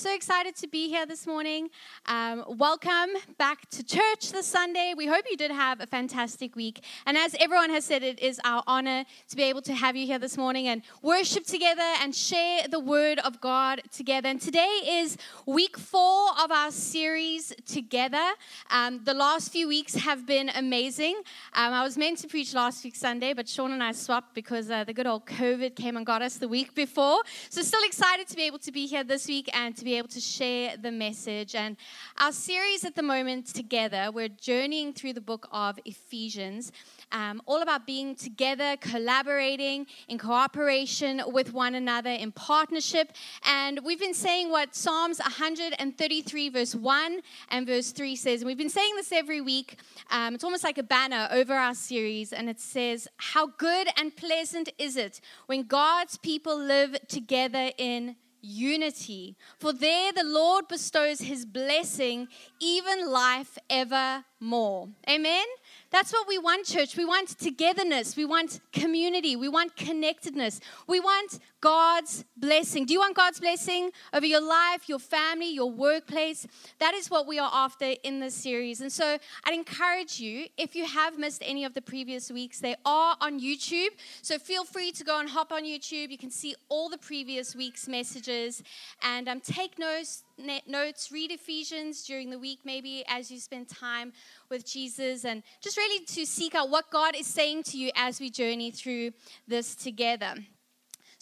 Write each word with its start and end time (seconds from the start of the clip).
So 0.00 0.14
excited 0.14 0.56
to 0.56 0.66
be 0.66 0.88
here 0.88 1.04
this 1.04 1.26
morning. 1.26 1.68
Um, 2.06 2.42
welcome 2.48 3.10
back 3.36 3.68
to 3.68 3.84
church 3.84 4.32
this 4.32 4.46
Sunday. 4.46 4.94
We 4.96 5.06
hope 5.06 5.26
you 5.30 5.36
did 5.36 5.50
have 5.50 5.82
a 5.82 5.86
fantastic 5.86 6.56
week. 6.56 6.82
And 7.04 7.18
as 7.18 7.36
everyone 7.38 7.68
has 7.68 7.84
said, 7.84 8.02
it 8.02 8.18
is 8.18 8.40
our 8.42 8.62
honor 8.66 9.04
to 9.28 9.36
be 9.36 9.42
able 9.42 9.60
to 9.60 9.74
have 9.74 9.96
you 9.96 10.06
here 10.06 10.18
this 10.18 10.38
morning 10.38 10.68
and 10.68 10.80
worship 11.02 11.44
together 11.44 11.82
and 12.00 12.14
share 12.14 12.66
the 12.66 12.80
word 12.80 13.18
of 13.18 13.42
God 13.42 13.82
together. 13.92 14.30
And 14.30 14.40
today 14.40 14.80
is 14.88 15.18
week 15.44 15.76
four 15.76 16.30
of 16.42 16.50
our 16.50 16.70
series 16.70 17.52
together. 17.66 18.30
Um, 18.70 19.02
the 19.04 19.12
last 19.12 19.52
few 19.52 19.68
weeks 19.68 19.96
have 19.96 20.26
been 20.26 20.48
amazing. 20.48 21.16
Um, 21.52 21.74
I 21.74 21.82
was 21.82 21.98
meant 21.98 22.16
to 22.20 22.26
preach 22.26 22.54
last 22.54 22.82
week 22.84 22.96
Sunday, 22.96 23.34
but 23.34 23.46
Sean 23.46 23.70
and 23.72 23.82
I 23.82 23.92
swapped 23.92 24.34
because 24.34 24.70
uh, 24.70 24.82
the 24.82 24.94
good 24.94 25.06
old 25.06 25.26
COVID 25.26 25.76
came 25.76 25.98
and 25.98 26.06
got 26.06 26.22
us 26.22 26.38
the 26.38 26.48
week 26.48 26.74
before. 26.74 27.20
So 27.50 27.60
still 27.60 27.84
excited 27.84 28.28
to 28.28 28.36
be 28.36 28.44
able 28.44 28.60
to 28.60 28.72
be 28.72 28.86
here 28.86 29.04
this 29.04 29.28
week 29.28 29.50
and 29.54 29.76
to 29.76 29.84
be 29.84 29.89
be 29.90 29.98
able 29.98 30.06
to 30.06 30.20
share 30.20 30.76
the 30.76 30.92
message. 30.92 31.56
And 31.56 31.76
our 32.18 32.30
series 32.30 32.84
at 32.84 32.94
the 32.94 33.02
moment 33.02 33.46
together, 33.46 34.12
we're 34.14 34.28
journeying 34.28 34.92
through 34.92 35.14
the 35.14 35.20
book 35.20 35.48
of 35.50 35.80
Ephesians, 35.84 36.70
um, 37.10 37.42
all 37.44 37.60
about 37.60 37.88
being 37.88 38.14
together, 38.14 38.76
collaborating, 38.80 39.88
in 40.06 40.16
cooperation 40.16 41.20
with 41.26 41.52
one 41.52 41.74
another, 41.74 42.10
in 42.10 42.30
partnership. 42.30 43.10
And 43.44 43.80
we've 43.84 43.98
been 43.98 44.14
saying 44.14 44.52
what 44.52 44.76
Psalms 44.76 45.18
133, 45.18 46.48
verse 46.50 46.76
1 46.76 47.20
and 47.48 47.66
verse 47.66 47.90
3 47.90 48.14
says. 48.14 48.42
And 48.42 48.46
we've 48.46 48.56
been 48.56 48.70
saying 48.70 48.94
this 48.94 49.10
every 49.10 49.40
week. 49.40 49.76
Um, 50.12 50.36
it's 50.36 50.44
almost 50.44 50.62
like 50.62 50.78
a 50.78 50.84
banner 50.84 51.26
over 51.32 51.54
our 51.54 51.74
series. 51.74 52.32
And 52.32 52.48
it 52.48 52.60
says, 52.60 53.08
How 53.16 53.48
good 53.48 53.88
and 53.96 54.14
pleasant 54.14 54.68
is 54.78 54.96
it 54.96 55.20
when 55.46 55.64
God's 55.64 56.16
people 56.16 56.56
live 56.56 56.96
together 57.08 57.72
in 57.76 58.14
unity. 58.42 59.36
For 59.58 59.72
there 59.72 60.12
the 60.12 60.24
Lord 60.24 60.68
bestows 60.68 61.20
his 61.20 61.44
blessing, 61.44 62.28
even 62.60 63.10
life 63.10 63.58
evermore. 63.68 64.88
Amen. 65.08 65.46
That's 65.90 66.12
what 66.12 66.28
we 66.28 66.38
want, 66.38 66.66
church. 66.66 66.96
We 66.96 67.04
want 67.04 67.38
togetherness. 67.38 68.16
We 68.16 68.24
want 68.24 68.60
community. 68.72 69.36
We 69.36 69.48
want 69.48 69.76
connectedness. 69.76 70.60
We 70.86 71.00
want 71.00 71.38
God's 71.60 72.24
blessing. 72.36 72.86
Do 72.86 72.94
you 72.94 73.00
want 73.00 73.16
God's 73.16 73.40
blessing 73.40 73.90
over 74.12 74.24
your 74.24 74.40
life, 74.40 74.88
your 74.88 74.98
family, 74.98 75.52
your 75.52 75.70
workplace? 75.70 76.46
That 76.78 76.94
is 76.94 77.10
what 77.10 77.26
we 77.26 77.38
are 77.38 77.50
after 77.52 77.94
in 78.02 78.20
this 78.20 78.34
series. 78.34 78.80
And 78.80 78.90
so 78.90 79.18
I'd 79.44 79.54
encourage 79.54 80.20
you, 80.20 80.46
if 80.56 80.74
you 80.74 80.86
have 80.86 81.18
missed 81.18 81.42
any 81.44 81.64
of 81.64 81.74
the 81.74 81.82
previous 81.82 82.30
weeks, 82.30 82.60
they 82.60 82.76
are 82.84 83.16
on 83.20 83.40
YouTube. 83.40 83.90
So 84.22 84.38
feel 84.38 84.64
free 84.64 84.92
to 84.92 85.04
go 85.04 85.20
and 85.20 85.28
hop 85.28 85.52
on 85.52 85.64
YouTube. 85.64 86.10
You 86.10 86.18
can 86.18 86.30
see 86.30 86.54
all 86.68 86.88
the 86.88 86.98
previous 86.98 87.54
week's 87.54 87.86
messages 87.88 88.62
and 89.02 89.28
um, 89.28 89.40
take 89.40 89.78
notes 89.78 90.24
notes, 90.66 91.12
read 91.12 91.30
Ephesians 91.30 92.04
during 92.04 92.30
the 92.30 92.38
week, 92.38 92.60
maybe 92.64 93.04
as 93.08 93.30
you 93.30 93.38
spend 93.38 93.68
time 93.68 94.12
with 94.48 94.64
Jesus, 94.64 95.24
and 95.24 95.42
just 95.60 95.76
really 95.76 96.04
to 96.06 96.24
seek 96.24 96.54
out 96.54 96.70
what 96.70 96.90
God 96.90 97.14
is 97.14 97.26
saying 97.26 97.64
to 97.64 97.78
you 97.78 97.90
as 97.94 98.20
we 98.20 98.30
journey 98.30 98.70
through 98.70 99.12
this 99.46 99.74
together. 99.74 100.34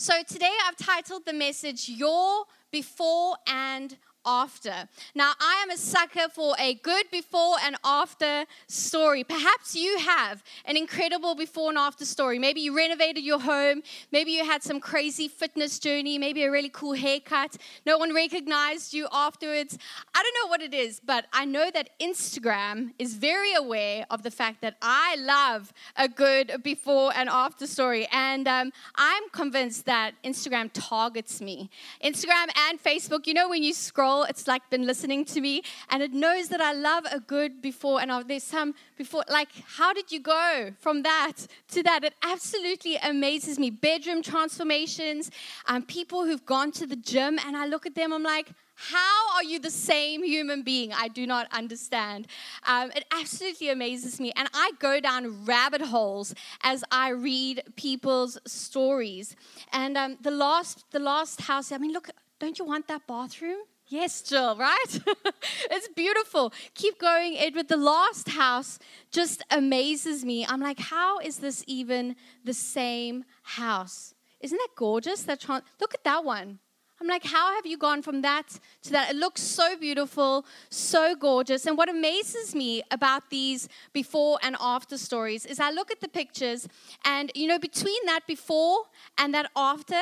So 0.00 0.22
today 0.22 0.52
I've 0.64 0.76
titled 0.76 1.26
the 1.26 1.32
message 1.32 1.88
Your 1.88 2.44
Before 2.70 3.34
and 3.48 3.96
after. 4.28 4.88
Now, 5.14 5.32
I 5.40 5.60
am 5.62 5.70
a 5.70 5.78
sucker 5.78 6.28
for 6.28 6.54
a 6.58 6.74
good 6.74 7.06
before 7.10 7.56
and 7.64 7.76
after 7.82 8.44
story. 8.66 9.24
Perhaps 9.24 9.74
you 9.74 9.98
have 9.98 10.44
an 10.66 10.76
incredible 10.76 11.34
before 11.34 11.70
and 11.70 11.78
after 11.78 12.04
story. 12.04 12.38
Maybe 12.38 12.60
you 12.60 12.76
renovated 12.76 13.24
your 13.24 13.40
home, 13.40 13.82
maybe 14.12 14.32
you 14.32 14.44
had 14.44 14.62
some 14.62 14.80
crazy 14.80 15.28
fitness 15.28 15.78
journey, 15.78 16.18
maybe 16.18 16.42
a 16.42 16.50
really 16.50 16.68
cool 16.68 16.92
haircut. 16.92 17.56
No 17.86 17.96
one 17.96 18.14
recognized 18.14 18.92
you 18.92 19.08
afterwards. 19.10 19.78
I 20.14 20.22
don't 20.22 20.36
know 20.40 20.50
what 20.50 20.60
it 20.60 20.74
is, 20.74 21.00
but 21.00 21.24
I 21.32 21.46
know 21.46 21.70
that 21.70 21.98
Instagram 21.98 22.92
is 22.98 23.14
very 23.14 23.54
aware 23.54 24.04
of 24.10 24.22
the 24.22 24.30
fact 24.30 24.60
that 24.60 24.76
I 24.82 25.16
love 25.18 25.72
a 25.96 26.08
good 26.08 26.62
before 26.62 27.12
and 27.16 27.28
after 27.30 27.66
story. 27.66 28.06
And 28.12 28.46
um, 28.46 28.72
I'm 28.96 29.22
convinced 29.30 29.86
that 29.86 30.12
Instagram 30.22 30.70
targets 30.74 31.40
me. 31.40 31.70
Instagram 32.04 32.48
and 32.68 32.82
Facebook, 32.82 33.26
you 33.26 33.34
know, 33.34 33.48
when 33.48 33.62
you 33.62 33.72
scroll 33.72 34.17
it's 34.24 34.46
like 34.46 34.68
been 34.70 34.86
listening 34.86 35.24
to 35.26 35.40
me 35.40 35.62
and 35.90 36.02
it 36.02 36.12
knows 36.12 36.48
that 36.48 36.60
I 36.60 36.72
love 36.72 37.04
a 37.10 37.20
good 37.20 37.60
before 37.60 38.00
and 38.00 38.28
there's 38.28 38.44
some 38.44 38.74
before. 38.96 39.24
Like, 39.28 39.48
how 39.76 39.92
did 39.92 40.10
you 40.12 40.20
go 40.20 40.72
from 40.78 41.02
that 41.02 41.34
to 41.72 41.82
that? 41.82 42.04
It 42.04 42.14
absolutely 42.22 42.96
amazes 42.96 43.58
me. 43.58 43.70
Bedroom 43.70 44.22
transformations, 44.22 45.30
um, 45.66 45.82
people 45.82 46.24
who've 46.24 46.44
gone 46.46 46.72
to 46.72 46.86
the 46.86 46.96
gym 46.96 47.38
and 47.44 47.56
I 47.56 47.66
look 47.66 47.86
at 47.86 47.94
them, 47.94 48.12
I'm 48.12 48.22
like, 48.22 48.52
how 48.78 49.34
are 49.34 49.42
you 49.42 49.58
the 49.58 49.72
same 49.72 50.22
human 50.22 50.62
being? 50.62 50.92
I 50.92 51.08
do 51.08 51.26
not 51.26 51.48
understand. 51.52 52.28
Um, 52.64 52.92
it 52.94 53.04
absolutely 53.10 53.70
amazes 53.70 54.20
me. 54.20 54.32
And 54.36 54.48
I 54.54 54.70
go 54.78 55.00
down 55.00 55.44
rabbit 55.44 55.80
holes 55.80 56.32
as 56.62 56.84
I 56.92 57.08
read 57.08 57.62
people's 57.74 58.38
stories. 58.46 59.34
And 59.72 59.98
um, 59.98 60.16
the, 60.20 60.30
last, 60.30 60.84
the 60.92 61.00
last 61.00 61.40
house, 61.40 61.72
I 61.72 61.78
mean, 61.78 61.92
look, 61.92 62.08
don't 62.38 62.56
you 62.56 62.64
want 62.64 62.86
that 62.86 63.04
bathroom? 63.08 63.58
Yes, 63.90 64.20
Jill, 64.20 64.54
right? 64.56 65.00
it's 65.70 65.88
beautiful. 65.88 66.52
Keep 66.74 66.98
going, 67.00 67.38
Edward. 67.38 67.68
The 67.68 67.78
last 67.78 68.28
house 68.28 68.78
just 69.10 69.42
amazes 69.50 70.26
me. 70.26 70.44
I'm 70.46 70.60
like, 70.60 70.78
how 70.78 71.18
is 71.20 71.38
this 71.38 71.64
even 71.66 72.14
the 72.44 72.52
same 72.52 73.24
house? 73.42 74.14
Isn't 74.40 74.58
that 74.58 74.76
gorgeous? 74.76 75.22
That 75.22 75.40
trans- 75.40 75.64
Look 75.80 75.94
at 75.94 76.04
that 76.04 76.22
one. 76.22 76.58
I'm 77.00 77.06
like, 77.06 77.24
how 77.24 77.54
have 77.54 77.64
you 77.64 77.78
gone 77.78 78.02
from 78.02 78.20
that 78.22 78.58
to 78.82 78.90
that? 78.90 79.10
It 79.10 79.16
looks 79.16 79.40
so 79.40 79.76
beautiful, 79.76 80.44
so 80.68 81.14
gorgeous. 81.14 81.64
And 81.64 81.78
what 81.78 81.88
amazes 81.88 82.54
me 82.54 82.82
about 82.90 83.30
these 83.30 83.68
before 83.94 84.38
and 84.42 84.54
after 84.60 84.98
stories 84.98 85.46
is 85.46 85.60
I 85.60 85.70
look 85.70 85.90
at 85.90 86.00
the 86.00 86.08
pictures, 86.08 86.68
and 87.04 87.30
you 87.34 87.46
know, 87.46 87.58
between 87.58 88.04
that 88.06 88.26
before 88.26 88.80
and 89.16 89.32
that 89.32 89.48
after, 89.54 90.00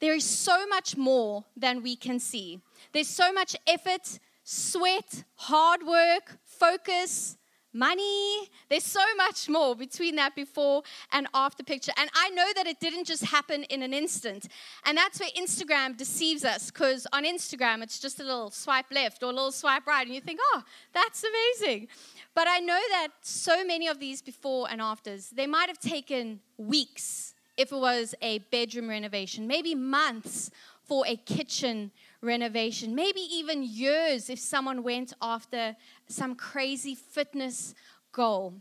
there 0.00 0.14
is 0.14 0.24
so 0.24 0.66
much 0.66 0.96
more 0.96 1.44
than 1.56 1.82
we 1.82 1.96
can 1.96 2.18
see. 2.18 2.60
There's 2.92 3.08
so 3.08 3.32
much 3.32 3.56
effort, 3.66 4.18
sweat, 4.42 5.24
hard 5.36 5.82
work, 5.86 6.38
focus, 6.44 7.36
money. 7.72 8.48
There's 8.68 8.84
so 8.84 9.04
much 9.16 9.48
more 9.48 9.76
between 9.76 10.16
that 10.16 10.34
before 10.34 10.82
and 11.12 11.28
after 11.34 11.62
picture. 11.62 11.92
And 11.96 12.10
I 12.14 12.30
know 12.30 12.48
that 12.56 12.66
it 12.66 12.80
didn't 12.80 13.04
just 13.04 13.24
happen 13.24 13.64
in 13.64 13.82
an 13.82 13.94
instant. 13.94 14.48
And 14.84 14.96
that's 14.96 15.20
where 15.20 15.30
Instagram 15.38 15.96
deceives 15.96 16.44
us 16.44 16.70
because 16.70 17.06
on 17.12 17.24
Instagram, 17.24 17.82
it's 17.82 17.98
just 17.98 18.20
a 18.20 18.24
little 18.24 18.50
swipe 18.50 18.90
left 18.90 19.22
or 19.22 19.26
a 19.26 19.32
little 19.32 19.52
swipe 19.52 19.86
right. 19.86 20.04
And 20.04 20.14
you 20.14 20.20
think, 20.20 20.40
oh, 20.42 20.62
that's 20.92 21.24
amazing. 21.24 21.88
But 22.34 22.48
I 22.48 22.58
know 22.58 22.80
that 22.90 23.08
so 23.20 23.64
many 23.64 23.86
of 23.88 24.00
these 24.00 24.22
before 24.22 24.68
and 24.70 24.80
afters, 24.80 25.30
they 25.30 25.46
might 25.46 25.68
have 25.68 25.78
taken 25.78 26.40
weeks 26.56 27.34
if 27.60 27.72
it 27.72 27.76
was 27.76 28.14
a 28.22 28.38
bedroom 28.50 28.88
renovation, 28.88 29.46
maybe 29.46 29.74
months 29.74 30.50
for 30.82 31.04
a 31.06 31.14
kitchen 31.14 31.90
renovation, 32.22 32.94
maybe 32.94 33.20
even 33.20 33.62
years 33.62 34.30
if 34.30 34.38
someone 34.38 34.82
went 34.82 35.12
after 35.20 35.76
some 36.08 36.34
crazy 36.34 36.94
fitness 36.94 37.74
goal. 38.12 38.54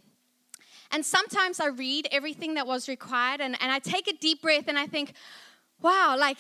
And 0.92 1.06
sometimes 1.06 1.62
I 1.62 1.68
read 1.68 2.10
everything 2.12 2.56
that 2.56 2.68
was 2.68 2.90
required 2.90 3.40
and, 3.40 3.56
and 3.62 3.72
I 3.72 3.80
take 3.80 4.10
a 4.10 4.14
deep 4.14 4.42
breath 4.42 4.66
and 4.68 4.78
I 4.78 4.86
think, 4.86 5.14
wow, 5.82 6.18
like, 6.20 6.40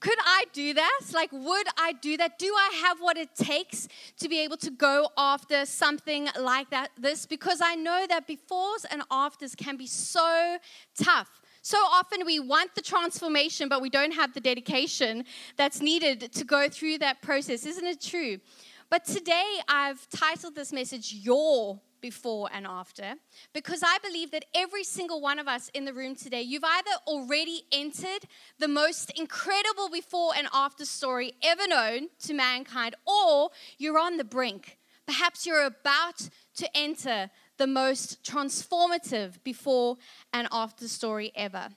could 0.00 0.18
I 0.24 0.46
do 0.52 0.74
that? 0.74 1.00
Like, 1.14 1.30
would 1.30 1.66
I 1.78 1.92
do 1.92 2.16
that? 2.16 2.40
Do 2.40 2.52
I 2.56 2.80
have 2.86 3.00
what 3.00 3.16
it 3.16 3.36
takes 3.36 3.86
to 4.18 4.28
be 4.28 4.40
able 4.40 4.56
to 4.56 4.70
go 4.70 5.10
after 5.16 5.64
something 5.64 6.28
like 6.40 6.70
that? 6.70 6.90
This 6.98 7.24
because 7.24 7.60
I 7.62 7.76
know 7.76 8.06
that 8.08 8.26
befores 8.26 8.84
and 8.90 9.02
afters 9.12 9.54
can 9.54 9.76
be 9.76 9.86
so 9.86 10.56
tough. 10.98 11.39
So 11.70 11.78
often 11.78 12.26
we 12.26 12.40
want 12.40 12.74
the 12.74 12.82
transformation, 12.82 13.68
but 13.68 13.80
we 13.80 13.90
don't 13.90 14.10
have 14.10 14.34
the 14.34 14.40
dedication 14.40 15.24
that's 15.56 15.80
needed 15.80 16.32
to 16.32 16.44
go 16.44 16.68
through 16.68 16.98
that 16.98 17.22
process. 17.22 17.64
Isn't 17.64 17.86
it 17.86 18.00
true? 18.00 18.38
But 18.90 19.04
today 19.04 19.60
I've 19.68 20.08
titled 20.08 20.56
this 20.56 20.72
message 20.72 21.14
Your 21.14 21.80
Before 22.00 22.48
and 22.52 22.66
After 22.66 23.14
because 23.52 23.84
I 23.84 23.98
believe 24.02 24.32
that 24.32 24.46
every 24.52 24.82
single 24.82 25.20
one 25.20 25.38
of 25.38 25.46
us 25.46 25.70
in 25.72 25.84
the 25.84 25.94
room 25.94 26.16
today, 26.16 26.42
you've 26.42 26.64
either 26.64 26.90
already 27.06 27.62
entered 27.70 28.24
the 28.58 28.66
most 28.66 29.12
incredible 29.16 29.88
before 29.88 30.32
and 30.36 30.48
after 30.52 30.84
story 30.84 31.34
ever 31.40 31.68
known 31.68 32.08
to 32.24 32.34
mankind, 32.34 32.96
or 33.06 33.50
you're 33.78 33.96
on 33.96 34.16
the 34.16 34.24
brink. 34.24 34.76
Perhaps 35.06 35.46
you're 35.46 35.66
about 35.66 36.28
to 36.56 36.68
enter 36.76 37.30
the 37.60 37.66
most 37.66 38.24
transformative 38.24 39.34
before 39.44 39.98
and 40.32 40.48
after 40.50 40.88
story 40.88 41.30
ever. 41.36 41.68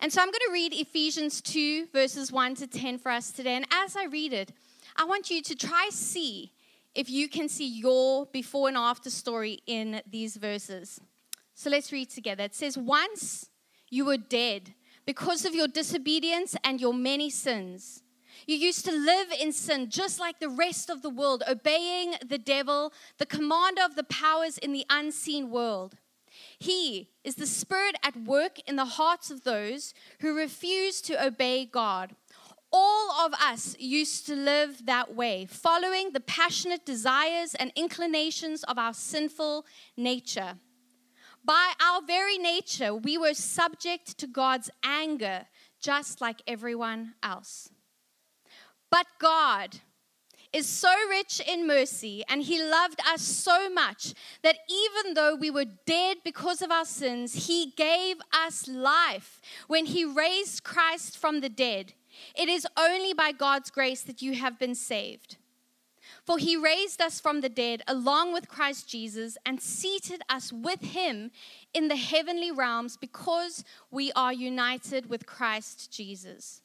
And 0.00 0.10
so 0.10 0.22
I'm 0.22 0.28
going 0.28 0.46
to 0.46 0.52
read 0.52 0.72
Ephesians 0.72 1.42
2, 1.42 1.88
verses 1.92 2.32
1 2.32 2.54
to 2.54 2.66
10 2.66 2.96
for 2.96 3.10
us 3.12 3.30
today. 3.30 3.54
And 3.54 3.66
as 3.70 3.96
I 3.96 4.06
read 4.06 4.32
it, 4.32 4.50
I 4.96 5.04
want 5.04 5.30
you 5.30 5.42
to 5.42 5.54
try 5.54 5.90
see 5.92 6.52
if 6.94 7.10
you 7.10 7.28
can 7.28 7.50
see 7.50 7.68
your 7.68 8.24
before 8.32 8.68
and 8.68 8.78
after 8.78 9.10
story 9.10 9.58
in 9.66 10.00
these 10.10 10.38
verses. 10.38 10.98
So 11.54 11.68
let's 11.68 11.92
read 11.92 12.08
together. 12.08 12.44
It 12.44 12.54
says, 12.54 12.78
Once 12.78 13.50
you 13.90 14.06
were 14.06 14.16
dead 14.16 14.72
because 15.04 15.44
of 15.44 15.54
your 15.54 15.68
disobedience 15.68 16.56
and 16.64 16.80
your 16.80 16.94
many 16.94 17.28
sins. 17.28 18.03
You 18.46 18.56
used 18.56 18.84
to 18.84 18.92
live 18.92 19.28
in 19.32 19.52
sin 19.52 19.88
just 19.90 20.20
like 20.20 20.38
the 20.38 20.48
rest 20.48 20.90
of 20.90 21.02
the 21.02 21.10
world, 21.10 21.42
obeying 21.48 22.14
the 22.26 22.38
devil, 22.38 22.92
the 23.18 23.26
commander 23.26 23.82
of 23.82 23.96
the 23.96 24.04
powers 24.04 24.58
in 24.58 24.72
the 24.72 24.86
unseen 24.90 25.50
world. 25.50 25.96
He 26.58 27.10
is 27.22 27.36
the 27.36 27.46
spirit 27.46 27.96
at 28.02 28.16
work 28.16 28.58
in 28.66 28.76
the 28.76 28.84
hearts 28.84 29.30
of 29.30 29.44
those 29.44 29.94
who 30.20 30.36
refuse 30.36 31.00
to 31.02 31.24
obey 31.24 31.64
God. 31.64 32.16
All 32.72 33.12
of 33.24 33.32
us 33.34 33.76
used 33.78 34.26
to 34.26 34.34
live 34.34 34.84
that 34.86 35.14
way, 35.14 35.46
following 35.46 36.10
the 36.10 36.20
passionate 36.20 36.84
desires 36.84 37.54
and 37.54 37.72
inclinations 37.76 38.64
of 38.64 38.78
our 38.78 38.92
sinful 38.92 39.64
nature. 39.96 40.54
By 41.44 41.74
our 41.80 42.02
very 42.02 42.36
nature, 42.36 42.94
we 42.94 43.16
were 43.16 43.34
subject 43.34 44.18
to 44.18 44.26
God's 44.26 44.70
anger, 44.82 45.46
just 45.80 46.20
like 46.20 46.42
everyone 46.48 47.14
else. 47.22 47.70
But 48.94 49.08
God 49.18 49.80
is 50.52 50.68
so 50.68 50.94
rich 51.10 51.40
in 51.44 51.66
mercy 51.66 52.22
and 52.28 52.40
he 52.40 52.62
loved 52.62 53.00
us 53.04 53.22
so 53.22 53.68
much 53.68 54.14
that 54.44 54.58
even 54.70 55.14
though 55.14 55.34
we 55.34 55.50
were 55.50 55.64
dead 55.84 56.18
because 56.22 56.62
of 56.62 56.70
our 56.70 56.84
sins, 56.84 57.48
he 57.48 57.72
gave 57.76 58.18
us 58.32 58.68
life 58.68 59.40
when 59.66 59.86
he 59.86 60.04
raised 60.04 60.62
Christ 60.62 61.18
from 61.18 61.40
the 61.40 61.48
dead. 61.48 61.94
It 62.38 62.48
is 62.48 62.68
only 62.76 63.12
by 63.12 63.32
God's 63.32 63.68
grace 63.68 64.02
that 64.02 64.22
you 64.22 64.34
have 64.34 64.60
been 64.60 64.76
saved. 64.76 65.38
For 66.24 66.38
he 66.38 66.56
raised 66.56 67.02
us 67.02 67.18
from 67.18 67.40
the 67.40 67.48
dead 67.48 67.82
along 67.88 68.32
with 68.32 68.46
Christ 68.46 68.88
Jesus 68.88 69.36
and 69.44 69.60
seated 69.60 70.22
us 70.28 70.52
with 70.52 70.82
him 70.82 71.32
in 71.74 71.88
the 71.88 71.96
heavenly 71.96 72.52
realms 72.52 72.96
because 72.96 73.64
we 73.90 74.12
are 74.12 74.32
united 74.32 75.10
with 75.10 75.26
Christ 75.26 75.90
Jesus. 75.90 76.62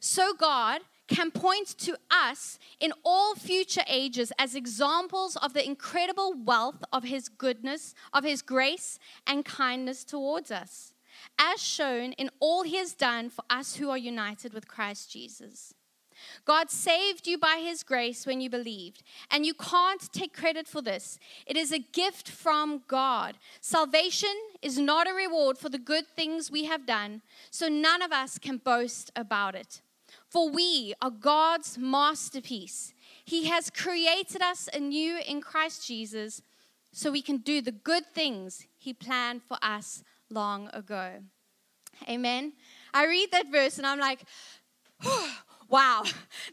So 0.00 0.34
God 0.34 0.80
can 1.12 1.30
point 1.30 1.68
to 1.78 1.96
us 2.10 2.58
in 2.80 2.92
all 3.04 3.34
future 3.34 3.84
ages 3.86 4.32
as 4.38 4.54
examples 4.54 5.36
of 5.36 5.52
the 5.52 5.64
incredible 5.64 6.32
wealth 6.32 6.82
of 6.92 7.04
his 7.04 7.28
goodness, 7.28 7.94
of 8.12 8.24
his 8.24 8.42
grace 8.42 8.98
and 9.26 9.44
kindness 9.44 10.04
towards 10.04 10.50
us, 10.50 10.94
as 11.38 11.62
shown 11.62 12.12
in 12.12 12.30
all 12.40 12.62
he 12.62 12.76
has 12.76 12.94
done 12.94 13.28
for 13.30 13.44
us 13.50 13.76
who 13.76 13.90
are 13.90 13.98
united 13.98 14.52
with 14.54 14.66
Christ 14.66 15.10
Jesus. 15.12 15.74
God 16.44 16.70
saved 16.70 17.26
you 17.26 17.36
by 17.36 17.60
his 17.62 17.82
grace 17.82 18.26
when 18.26 18.40
you 18.40 18.48
believed, 18.48 19.02
and 19.30 19.44
you 19.44 19.54
can't 19.54 20.12
take 20.12 20.32
credit 20.32 20.68
for 20.68 20.80
this. 20.80 21.18
It 21.46 21.56
is 21.56 21.72
a 21.72 21.78
gift 21.78 22.28
from 22.28 22.82
God. 22.86 23.38
Salvation 23.60 24.34
is 24.62 24.78
not 24.78 25.08
a 25.08 25.14
reward 25.14 25.58
for 25.58 25.68
the 25.68 25.78
good 25.78 26.06
things 26.06 26.50
we 26.50 26.64
have 26.64 26.86
done, 26.86 27.22
so 27.50 27.68
none 27.68 28.02
of 28.02 28.12
us 28.12 28.38
can 28.38 28.58
boast 28.58 29.10
about 29.16 29.54
it. 29.54 29.82
For 30.32 30.48
we 30.48 30.94
are 31.02 31.10
God's 31.10 31.76
masterpiece. 31.76 32.94
He 33.22 33.48
has 33.48 33.68
created 33.68 34.40
us 34.40 34.66
anew 34.72 35.18
in 35.28 35.42
Christ 35.42 35.86
Jesus 35.86 36.40
so 36.90 37.10
we 37.10 37.20
can 37.20 37.36
do 37.36 37.60
the 37.60 37.70
good 37.70 38.06
things 38.06 38.66
He 38.78 38.94
planned 38.94 39.42
for 39.42 39.58
us 39.60 40.02
long 40.30 40.70
ago. 40.72 41.18
Amen. 42.08 42.54
I 42.94 43.04
read 43.04 43.30
that 43.32 43.52
verse 43.52 43.76
and 43.76 43.86
I'm 43.86 43.98
like, 43.98 44.24
wow, 45.68 46.02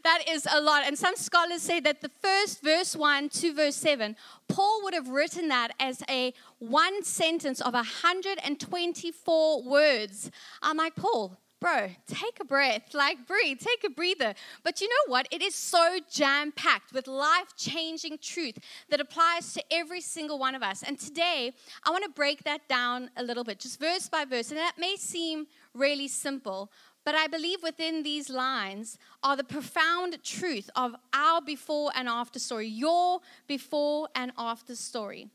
that 0.04 0.24
is 0.28 0.46
a 0.52 0.60
lot. 0.60 0.82
And 0.84 0.98
some 0.98 1.16
scholars 1.16 1.62
say 1.62 1.80
that 1.80 2.02
the 2.02 2.10
first 2.22 2.62
verse 2.62 2.94
1 2.94 3.30
to 3.30 3.54
verse 3.54 3.76
7, 3.76 4.14
Paul 4.46 4.82
would 4.84 4.92
have 4.92 5.08
written 5.08 5.48
that 5.48 5.70
as 5.80 6.02
a 6.06 6.34
one 6.58 7.02
sentence 7.02 7.62
of 7.62 7.72
124 7.72 9.62
words. 9.62 10.30
I'm 10.60 10.76
like, 10.76 10.96
Paul, 10.96 11.38
bro, 11.60 11.90
take 12.06 12.38
a 12.40 12.44
breath, 12.44 12.94
like 12.94 13.26
breathe, 13.26 13.58
take 13.60 13.84
a 13.84 13.90
breather. 13.90 14.34
But 14.64 14.80
you 14.80 14.88
know 14.88 15.12
what? 15.12 15.28
It 15.30 15.42
is 15.42 15.54
so 15.54 15.98
jam 16.10 16.52
packed 16.52 16.92
with 16.92 17.06
life 17.06 17.54
changing 17.56 18.18
truth 18.22 18.58
that 18.88 19.00
applies 19.00 19.52
to 19.54 19.62
every 19.70 20.00
single 20.00 20.38
one 20.38 20.54
of 20.54 20.62
us. 20.62 20.82
And 20.82 20.98
today, 20.98 21.52
I 21.84 21.90
want 21.90 22.04
to 22.04 22.10
break 22.10 22.44
that 22.44 22.66
down 22.68 23.10
a 23.16 23.22
little 23.22 23.44
bit, 23.44 23.60
just 23.60 23.78
verse 23.78 24.08
by 24.08 24.24
verse. 24.24 24.50
And 24.50 24.58
that 24.58 24.78
may 24.78 24.96
seem 24.96 25.46
really 25.74 26.08
simple, 26.08 26.72
but 27.04 27.14
I 27.14 27.26
believe 27.26 27.62
within 27.62 28.02
these 28.02 28.30
lines 28.30 28.98
are 29.22 29.36
the 29.36 29.44
profound 29.44 30.22
truth 30.22 30.70
of 30.74 30.94
our 31.12 31.40
before 31.42 31.92
and 31.94 32.08
after 32.08 32.38
story, 32.38 32.68
your 32.68 33.20
before 33.46 34.08
and 34.14 34.32
after 34.38 34.74
story. 34.74 35.28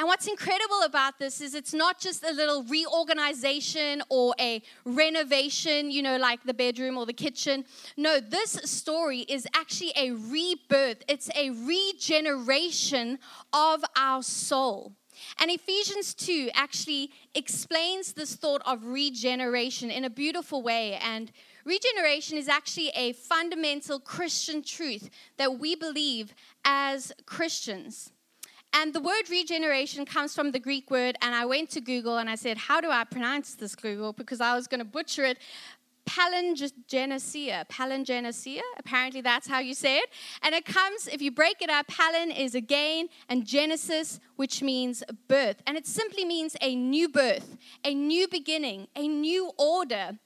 And 0.00 0.06
what's 0.06 0.26
incredible 0.26 0.80
about 0.86 1.18
this 1.18 1.42
is 1.42 1.54
it's 1.54 1.74
not 1.74 2.00
just 2.00 2.24
a 2.24 2.32
little 2.32 2.62
reorganization 2.62 4.02
or 4.08 4.34
a 4.40 4.62
renovation, 4.86 5.90
you 5.90 6.00
know, 6.00 6.16
like 6.16 6.42
the 6.42 6.54
bedroom 6.54 6.96
or 6.96 7.04
the 7.04 7.12
kitchen. 7.12 7.66
No, 7.98 8.18
this 8.18 8.52
story 8.64 9.26
is 9.28 9.46
actually 9.54 9.92
a 9.98 10.12
rebirth, 10.12 11.04
it's 11.06 11.28
a 11.36 11.50
regeneration 11.50 13.18
of 13.52 13.84
our 13.94 14.22
soul. 14.22 14.94
And 15.38 15.50
Ephesians 15.50 16.14
2 16.14 16.48
actually 16.54 17.10
explains 17.34 18.14
this 18.14 18.34
thought 18.34 18.62
of 18.64 18.82
regeneration 18.86 19.90
in 19.90 20.06
a 20.06 20.10
beautiful 20.10 20.62
way. 20.62 20.94
And 20.94 21.30
regeneration 21.66 22.38
is 22.38 22.48
actually 22.48 22.88
a 22.94 23.12
fundamental 23.12 24.00
Christian 24.00 24.62
truth 24.62 25.10
that 25.36 25.58
we 25.58 25.74
believe 25.74 26.32
as 26.64 27.12
Christians. 27.26 28.12
And 28.72 28.94
the 28.94 29.00
word 29.00 29.28
regeneration 29.28 30.04
comes 30.04 30.34
from 30.34 30.52
the 30.52 30.60
Greek 30.60 30.90
word, 30.90 31.16
and 31.22 31.34
I 31.34 31.44
went 31.44 31.70
to 31.70 31.80
Google 31.80 32.18
and 32.18 32.30
I 32.30 32.36
said, 32.36 32.56
How 32.56 32.80
do 32.80 32.90
I 32.90 33.04
pronounce 33.04 33.54
this, 33.54 33.74
Google? 33.74 34.12
Because 34.12 34.40
I 34.40 34.54
was 34.54 34.66
going 34.66 34.78
to 34.78 34.84
butcher 34.84 35.24
it. 35.24 35.38
Palingenesia. 36.06 37.68
Palingenesia. 37.68 38.62
Apparently, 38.78 39.20
that's 39.20 39.46
how 39.46 39.58
you 39.58 39.74
say 39.74 39.98
it. 39.98 40.10
And 40.42 40.54
it 40.54 40.64
comes, 40.64 41.08
if 41.08 41.22
you 41.22 41.30
break 41.30 41.62
it 41.62 41.70
up, 41.70 41.86
palin 41.86 42.30
is 42.30 42.54
again, 42.54 43.08
and 43.28 43.46
genesis, 43.46 44.18
which 44.36 44.62
means 44.62 45.02
birth. 45.28 45.62
And 45.66 45.76
it 45.76 45.86
simply 45.86 46.24
means 46.24 46.56
a 46.60 46.74
new 46.74 47.08
birth, 47.08 47.56
a 47.84 47.94
new 47.94 48.26
beginning, 48.28 48.88
a 48.96 49.06
new 49.06 49.52
order. 49.58 50.18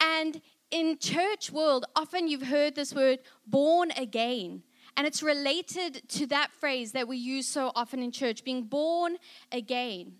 And 0.00 0.40
in 0.70 0.98
church 0.98 1.50
world, 1.50 1.84
often 1.96 2.28
you've 2.28 2.46
heard 2.46 2.74
this 2.74 2.94
word 2.94 3.20
born 3.46 3.90
again. 3.92 4.62
And 5.00 5.06
it's 5.06 5.22
related 5.22 6.06
to 6.10 6.26
that 6.26 6.52
phrase 6.52 6.92
that 6.92 7.08
we 7.08 7.16
use 7.16 7.48
so 7.48 7.72
often 7.74 8.02
in 8.02 8.12
church 8.12 8.44
being 8.44 8.64
born 8.64 9.16
again. 9.50 10.16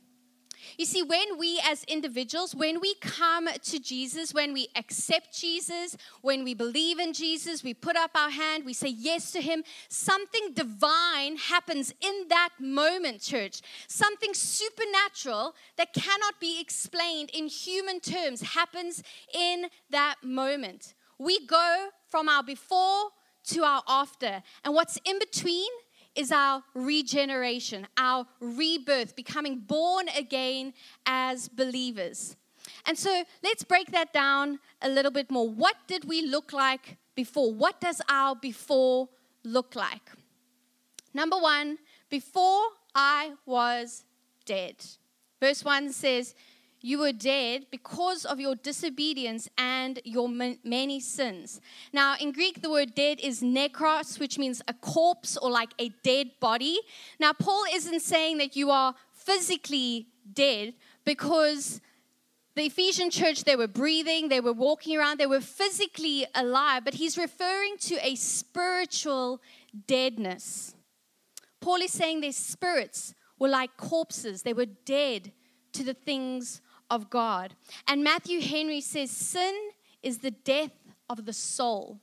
You 0.78 0.86
see, 0.86 1.02
when 1.02 1.36
we 1.36 1.60
as 1.62 1.84
individuals, 1.84 2.54
when 2.54 2.80
we 2.80 2.94
come 2.94 3.46
to 3.46 3.78
Jesus, 3.78 4.32
when 4.32 4.54
we 4.54 4.68
accept 4.74 5.38
Jesus, 5.38 5.98
when 6.22 6.44
we 6.44 6.54
believe 6.54 6.98
in 6.98 7.12
Jesus, 7.12 7.62
we 7.62 7.74
put 7.74 7.94
up 7.94 8.12
our 8.14 8.30
hand, 8.30 8.64
we 8.64 8.72
say 8.72 8.88
yes 8.88 9.32
to 9.32 9.42
Him, 9.42 9.64
something 9.90 10.54
divine 10.54 11.36
happens 11.36 11.92
in 12.00 12.28
that 12.30 12.48
moment, 12.58 13.20
church. 13.20 13.60
Something 13.86 14.32
supernatural 14.32 15.56
that 15.76 15.92
cannot 15.92 16.40
be 16.40 16.58
explained 16.58 17.28
in 17.34 17.48
human 17.48 18.00
terms 18.00 18.40
happens 18.40 19.02
in 19.34 19.66
that 19.90 20.14
moment. 20.24 20.94
We 21.18 21.44
go 21.46 21.88
from 22.08 22.30
our 22.30 22.42
before 22.42 23.10
to 23.54 23.64
our 23.64 23.82
after. 23.88 24.42
And 24.64 24.74
what's 24.74 24.98
in 25.04 25.18
between 25.18 25.70
is 26.14 26.32
our 26.32 26.62
regeneration, 26.74 27.86
our 27.96 28.26
rebirth, 28.40 29.14
becoming 29.14 29.58
born 29.58 30.08
again 30.16 30.72
as 31.06 31.48
believers. 31.48 32.36
And 32.86 32.98
so 32.98 33.24
let's 33.42 33.64
break 33.64 33.90
that 33.92 34.12
down 34.12 34.58
a 34.82 34.88
little 34.88 35.10
bit 35.10 35.30
more. 35.30 35.48
What 35.48 35.76
did 35.86 36.04
we 36.04 36.26
look 36.26 36.52
like 36.52 36.96
before? 37.14 37.52
What 37.52 37.80
does 37.80 38.00
our 38.08 38.34
before 38.34 39.08
look 39.44 39.74
like? 39.74 40.10
Number 41.14 41.36
one, 41.36 41.78
before 42.08 42.62
I 42.94 43.32
was 43.46 44.04
dead. 44.44 44.76
Verse 45.40 45.64
1 45.64 45.92
says, 45.92 46.34
you 46.82 46.98
were 46.98 47.12
dead 47.12 47.66
because 47.70 48.24
of 48.24 48.40
your 48.40 48.54
disobedience 48.54 49.48
and 49.58 50.00
your 50.04 50.28
many 50.28 51.00
sins. 51.00 51.60
Now, 51.92 52.16
in 52.18 52.32
Greek, 52.32 52.62
the 52.62 52.70
word 52.70 52.94
dead 52.94 53.20
is 53.20 53.42
nekros, 53.42 54.18
which 54.18 54.38
means 54.38 54.62
a 54.66 54.72
corpse 54.72 55.36
or 55.36 55.50
like 55.50 55.72
a 55.78 55.90
dead 56.02 56.30
body. 56.40 56.80
Now, 57.18 57.32
Paul 57.32 57.64
isn't 57.72 58.00
saying 58.00 58.38
that 58.38 58.56
you 58.56 58.70
are 58.70 58.94
physically 59.12 60.06
dead 60.32 60.74
because 61.04 61.80
the 62.54 62.64
Ephesian 62.66 63.10
church, 63.10 63.44
they 63.44 63.56
were 63.56 63.68
breathing, 63.68 64.28
they 64.28 64.40
were 64.40 64.52
walking 64.52 64.96
around, 64.96 65.18
they 65.18 65.26
were 65.26 65.40
physically 65.40 66.26
alive, 66.34 66.84
but 66.84 66.94
he's 66.94 67.16
referring 67.16 67.76
to 67.78 67.96
a 68.06 68.14
spiritual 68.14 69.40
deadness. 69.86 70.74
Paul 71.60 71.76
is 71.76 71.92
saying 71.92 72.22
their 72.22 72.32
spirits 72.32 73.14
were 73.38 73.48
like 73.48 73.76
corpses, 73.76 74.42
they 74.42 74.54
were 74.54 74.66
dead 74.66 75.32
to 75.72 75.84
the 75.84 75.94
things 75.94 76.60
of 76.90 77.08
God. 77.08 77.54
And 77.86 78.02
Matthew 78.02 78.40
Henry 78.40 78.80
says, 78.80 79.10
Sin 79.10 79.54
is 80.02 80.18
the 80.18 80.30
death 80.30 80.72
of 81.08 81.24
the 81.24 81.32
soul. 81.32 81.98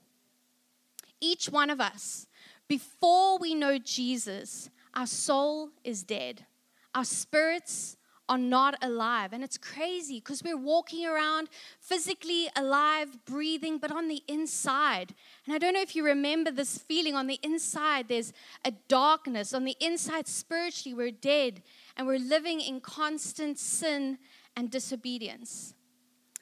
Each 1.20 1.48
one 1.48 1.70
of 1.70 1.80
us, 1.80 2.26
before 2.68 3.38
we 3.38 3.54
know 3.54 3.78
Jesus, 3.78 4.70
our 4.94 5.06
soul 5.06 5.70
is 5.84 6.02
dead. 6.02 6.46
Our 6.94 7.04
spirits 7.04 7.96
are 8.28 8.38
not 8.38 8.76
alive. 8.82 9.32
And 9.32 9.42
it's 9.42 9.56
crazy 9.56 10.16
because 10.16 10.42
we're 10.42 10.56
walking 10.56 11.06
around 11.06 11.48
physically 11.80 12.48
alive, 12.54 13.24
breathing, 13.24 13.78
but 13.78 13.90
on 13.90 14.08
the 14.08 14.22
inside. 14.28 15.14
And 15.46 15.54
I 15.54 15.58
don't 15.58 15.72
know 15.72 15.80
if 15.80 15.96
you 15.96 16.04
remember 16.04 16.50
this 16.50 16.78
feeling 16.78 17.14
on 17.14 17.26
the 17.26 17.40
inside, 17.42 18.08
there's 18.08 18.32
a 18.64 18.72
darkness. 18.88 19.54
On 19.54 19.64
the 19.64 19.76
inside, 19.80 20.28
spiritually, 20.28 20.94
we're 20.94 21.10
dead 21.10 21.62
and 21.96 22.06
we're 22.06 22.18
living 22.18 22.60
in 22.60 22.80
constant 22.80 23.58
sin 23.58 24.18
and 24.58 24.72
disobedience. 24.72 25.72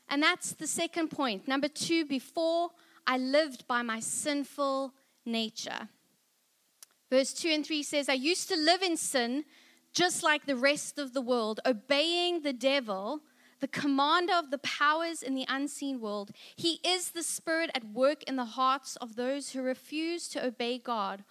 And 0.09 0.23
that's 0.23 0.55
the 0.55 0.67
second 0.67 1.09
point. 1.09 1.47
Number 1.47 1.69
two, 1.69 2.07
before 2.07 2.71
I 3.07 3.19
lived 3.19 3.69
by 3.69 3.83
my 3.83 4.01
sinful 4.01 4.95
nature. 5.27 5.91
Verse 7.11 7.35
2 7.35 7.51
and 7.51 7.67
3 7.67 7.83
says, 7.83 8.09
I 8.09 8.15
used 8.15 8.49
to 8.49 8.57
live 8.57 8.81
in 8.81 8.97
sin 8.97 9.45
just 9.93 10.23
like 10.23 10.47
the 10.47 10.57
rest 10.57 10.99
of 10.99 11.13
the 11.13 11.21
world, 11.21 11.61
obeying 11.67 12.41
the 12.41 12.55
devil, 12.55 13.21
the 13.61 13.69
commander 13.69 14.33
of 14.33 14.51
the 14.51 14.59
powers 14.59 15.23
in 15.23 15.35
the 15.35 15.47
unseen 15.49 16.01
world. 16.01 16.31
He 16.57 16.81
is 16.85 17.11
the 17.11 17.23
spirit 17.23 17.71
at 17.75 17.85
work 17.85 18.23
in 18.25 18.37
the 18.37 18.45
hearts 18.45 18.97
of 18.97 19.17
those 19.17 19.51
who 19.51 19.63
refuse 19.63 20.27
to 20.29 20.45
obey 20.45 20.79
God. 20.79 21.23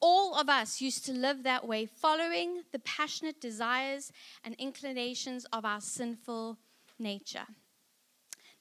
All 0.00 0.34
of 0.34 0.48
us 0.48 0.80
used 0.80 1.04
to 1.06 1.12
live 1.12 1.42
that 1.42 1.66
way, 1.66 1.86
following 1.86 2.62
the 2.72 2.78
passionate 2.80 3.40
desires 3.40 4.12
and 4.44 4.54
inclinations 4.58 5.46
of 5.52 5.64
our 5.64 5.80
sinful 5.80 6.58
nature. 6.98 7.46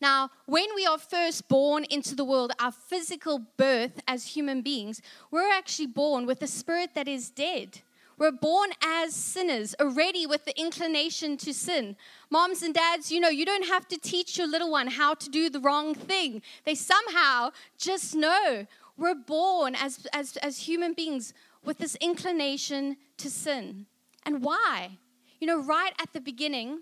Now, 0.02 0.30
when 0.46 0.68
we 0.76 0.86
are 0.86 0.98
first 0.98 1.48
born 1.48 1.86
into 1.86 2.16
the 2.16 2.26
world, 2.26 2.52
our 2.60 2.72
physical 2.72 3.40
birth 3.58 4.02
as 4.08 4.36
human 4.36 4.62
beings, 4.62 5.02
we're 5.32 5.52
actually 5.52 5.88
born 5.88 6.26
with 6.26 6.42
a 6.42 6.48
spirit 6.48 6.92
that 6.96 7.08
is 7.08 7.30
dead. 7.30 7.82
We're 8.18 8.32
born 8.32 8.70
as 8.82 9.14
sinners, 9.14 9.76
already 9.80 10.26
with 10.26 10.46
the 10.46 10.58
inclination 10.58 11.36
to 11.38 11.54
sin. 11.54 11.98
Moms 12.30 12.62
and 12.62 12.74
dads, 12.74 13.12
you 13.12 13.20
know, 13.20 13.30
you 13.30 13.46
don't 13.46 13.68
have 13.68 13.88
to 13.90 13.98
teach 13.98 14.38
your 14.38 14.48
little 14.48 14.72
one 14.72 14.88
how 14.88 15.16
to 15.16 15.30
do 15.30 15.50
the 15.50 15.60
wrong 15.60 15.94
thing. 15.94 16.42
They 16.64 16.76
somehow 16.76 17.52
just 17.78 18.16
know. 18.16 18.68
We're 18.98 19.16
born 19.16 19.76
as, 19.76 20.08
as, 20.14 20.38
as 20.38 20.60
human 20.60 20.94
beings 20.94 21.34
with 21.64 21.78
this 21.78 21.96
inclination 21.96 22.98
to 23.18 23.30
sin. 23.30 23.88
And 24.26 24.44
why? 24.44 24.98
You 25.40 25.48
know, 25.48 25.62
right 25.62 25.94
at 26.02 26.14
the 26.14 26.22
beginning, 26.22 26.82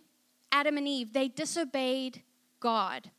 Adam 0.51 0.77
and 0.77 0.87
Eve, 0.87 1.13
they 1.13 1.27
disobeyed 1.27 2.21
God. 2.59 3.09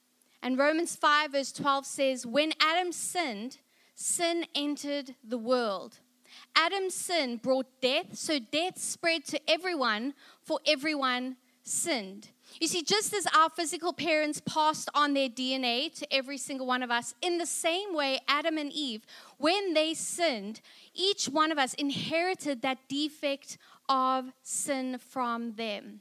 And 0.43 0.59
Romans 0.59 0.95
5, 0.95 1.33
verse 1.33 1.53
12 1.53 1.87
says, 1.87 2.27
When 2.27 2.53
Adam 2.61 2.93
sinned, 2.93 3.59
sin 3.95 4.47
entered 4.55 5.15
the 5.27 5.39
world. 5.39 6.01
Adam's 6.55 6.95
sin 6.95 7.37
brought 7.37 7.67
death, 7.81 8.17
so 8.17 8.39
death 8.39 8.79
spread 8.79 9.25
to 9.27 9.41
everyone, 9.51 10.15
for 10.43 10.61
everyone 10.67 11.37
sinned. 11.63 12.29
You 12.61 12.69
see, 12.69 12.83
just 12.83 13.13
as 13.13 13.27
our 13.37 13.51
physical 13.51 13.93
parents 13.93 14.41
passed 14.41 14.89
on 14.95 15.15
their 15.15 15.29
DNA 15.29 15.93
to 15.99 16.15
every 16.15 16.39
single 16.39 16.67
one 16.67 16.83
of 16.83 16.91
us, 16.91 17.15
in 17.21 17.39
the 17.39 17.47
same 17.47 17.95
way, 17.95 18.21
Adam 18.29 18.59
and 18.59 18.73
Eve, 18.73 19.05
when 19.39 19.75
they 19.75 19.95
sinned, 19.95 20.61
each 20.95 21.27
one 21.27 21.51
of 21.51 21.59
us 21.59 21.75
inherited 21.75 22.63
that 22.63 22.79
defect 22.89 23.59
of 23.89 24.33
sin 24.43 24.99
from 24.99 25.55
them. 25.55 26.01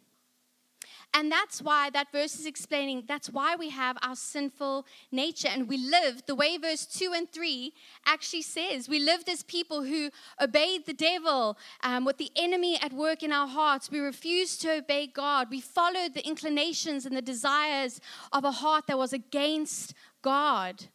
And 1.16 1.32
that's 1.32 1.62
why 1.62 1.92
that 1.92 2.12
verse 2.12 2.40
is 2.40 2.48
explaining 2.48 3.04
that's 3.08 3.30
why 3.30 3.56
we 3.56 3.70
have 3.70 3.98
our 4.02 4.16
sinful 4.16 4.88
nature 5.12 5.48
and 5.48 5.70
we 5.70 5.78
live 5.78 6.24
the 6.26 6.34
way 6.34 6.58
verse 6.58 6.86
2 6.88 7.14
and 7.16 7.32
3 7.32 7.72
actually 8.08 8.42
says. 8.42 8.90
We 8.90 9.00
lived 9.00 9.30
as 9.30 9.44
people 9.44 9.84
who 9.84 10.10
obeyed 10.42 10.88
the 10.88 10.94
devil 10.94 11.58
um, 11.84 12.04
with 12.04 12.18
the 12.18 12.32
enemy 12.36 12.80
at 12.82 12.94
work 12.94 13.22
in 13.22 13.32
our 13.32 13.48
hearts. 13.48 13.92
We 13.92 14.00
refused 14.00 14.62
to 14.64 14.78
obey 14.78 15.06
God. 15.06 15.52
We 15.52 15.62
followed 15.62 16.16
the 16.16 16.28
inclinations 16.28 17.06
and 17.06 17.16
the 17.16 17.22
desires 17.22 18.02
of 18.32 18.44
a 18.44 18.52
heart 18.52 18.88
that 18.88 18.98
was 18.98 19.14
against 19.14 19.94
God. 20.24 20.86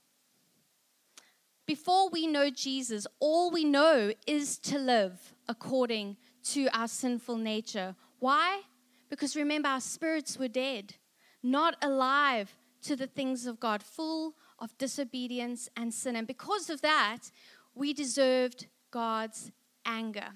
Before 1.64 2.08
we 2.08 2.26
know 2.26 2.50
Jesus, 2.50 3.06
all 3.20 3.52
we 3.52 3.64
know 3.64 4.12
is 4.26 4.58
to 4.58 4.78
live 4.78 5.34
according 5.48 6.16
to 6.44 6.68
our 6.72 6.88
sinful 6.88 7.37
nature. 7.37 7.94
Why? 8.18 8.62
Because 9.09 9.37
remember, 9.37 9.69
our 9.69 9.81
spirits 9.81 10.38
were 10.38 10.49
dead, 10.49 10.95
not 11.43 11.77
alive 11.83 12.55
to 12.83 12.97
the 12.97 13.07
things 13.07 13.47
of 13.47 13.61
God, 13.61 13.83
full 13.83 14.35
of 14.59 14.77
disobedience 14.79 15.69
and 15.77 15.93
sin. 15.93 16.17
And 16.17 16.27
because 16.27 16.71
of 16.71 16.81
that, 16.83 17.31
we 17.75 17.93
deserved 17.93 18.67
God's 18.91 19.50
anger. 19.85 20.31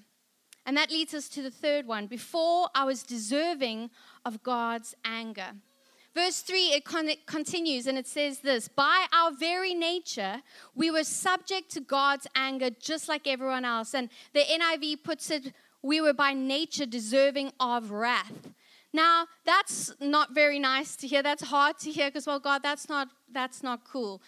And 0.65 0.77
that 0.77 0.91
leads 0.91 1.13
us 1.13 1.27
to 1.29 1.41
the 1.41 1.51
third 1.51 1.87
one. 1.87 2.07
Before 2.07 2.69
I 2.73 2.85
was 2.85 3.03
deserving 3.03 3.89
of 4.25 4.43
God's 4.43 4.95
anger. 5.03 5.51
Verse 6.15 6.41
3, 6.41 6.59
it, 6.73 6.85
con- 6.85 7.09
continues 7.25 7.87
and 7.87 7.97
it 7.97 8.07
says 8.07 8.39
this 8.39 8.67
By 8.67 9.07
our 9.11 9.31
very 9.31 9.73
nature, 9.73 10.41
we 10.75 10.91
were 10.91 11.03
subject 11.03 11.71
to 11.71 11.81
God's 11.81 12.27
anger 12.35 12.69
just 12.69 13.09
like 13.09 13.27
everyone 13.27 13.65
else. 13.65 13.93
And 13.93 14.09
the 14.33 14.41
NIV 14.41 15.03
puts 15.03 15.31
it, 15.31 15.53
we 15.81 15.99
were 15.99 16.13
by 16.13 16.33
nature 16.33 16.85
deserving 16.85 17.51
of 17.59 17.91
wrath. 17.91 18.49
Now, 18.93 19.25
that's 19.43 19.91
not 19.99 20.35
very 20.35 20.59
nice 20.59 20.95
to 20.97 21.07
hear. 21.07 21.23
That's 21.23 21.43
hard 21.43 21.79
to 21.79 21.91
hear 21.91 22.09
because, 22.09 22.27
well, 22.27 22.39
God, 22.39 22.61
that's 22.61 22.87
not, 22.87 23.07
that's 23.31 23.63
not 23.63 23.83
cool. 23.83 24.21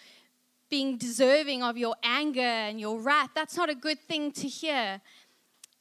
Being 0.69 0.97
deserving 0.97 1.61
of 1.61 1.77
your 1.77 1.95
anger 2.03 2.41
and 2.41 2.79
your 2.79 2.99
wrath, 2.99 3.29
that's 3.35 3.55
not 3.55 3.69
a 3.69 3.75
good 3.75 3.99
thing 3.99 4.31
to 4.31 4.47
hear. 4.47 5.01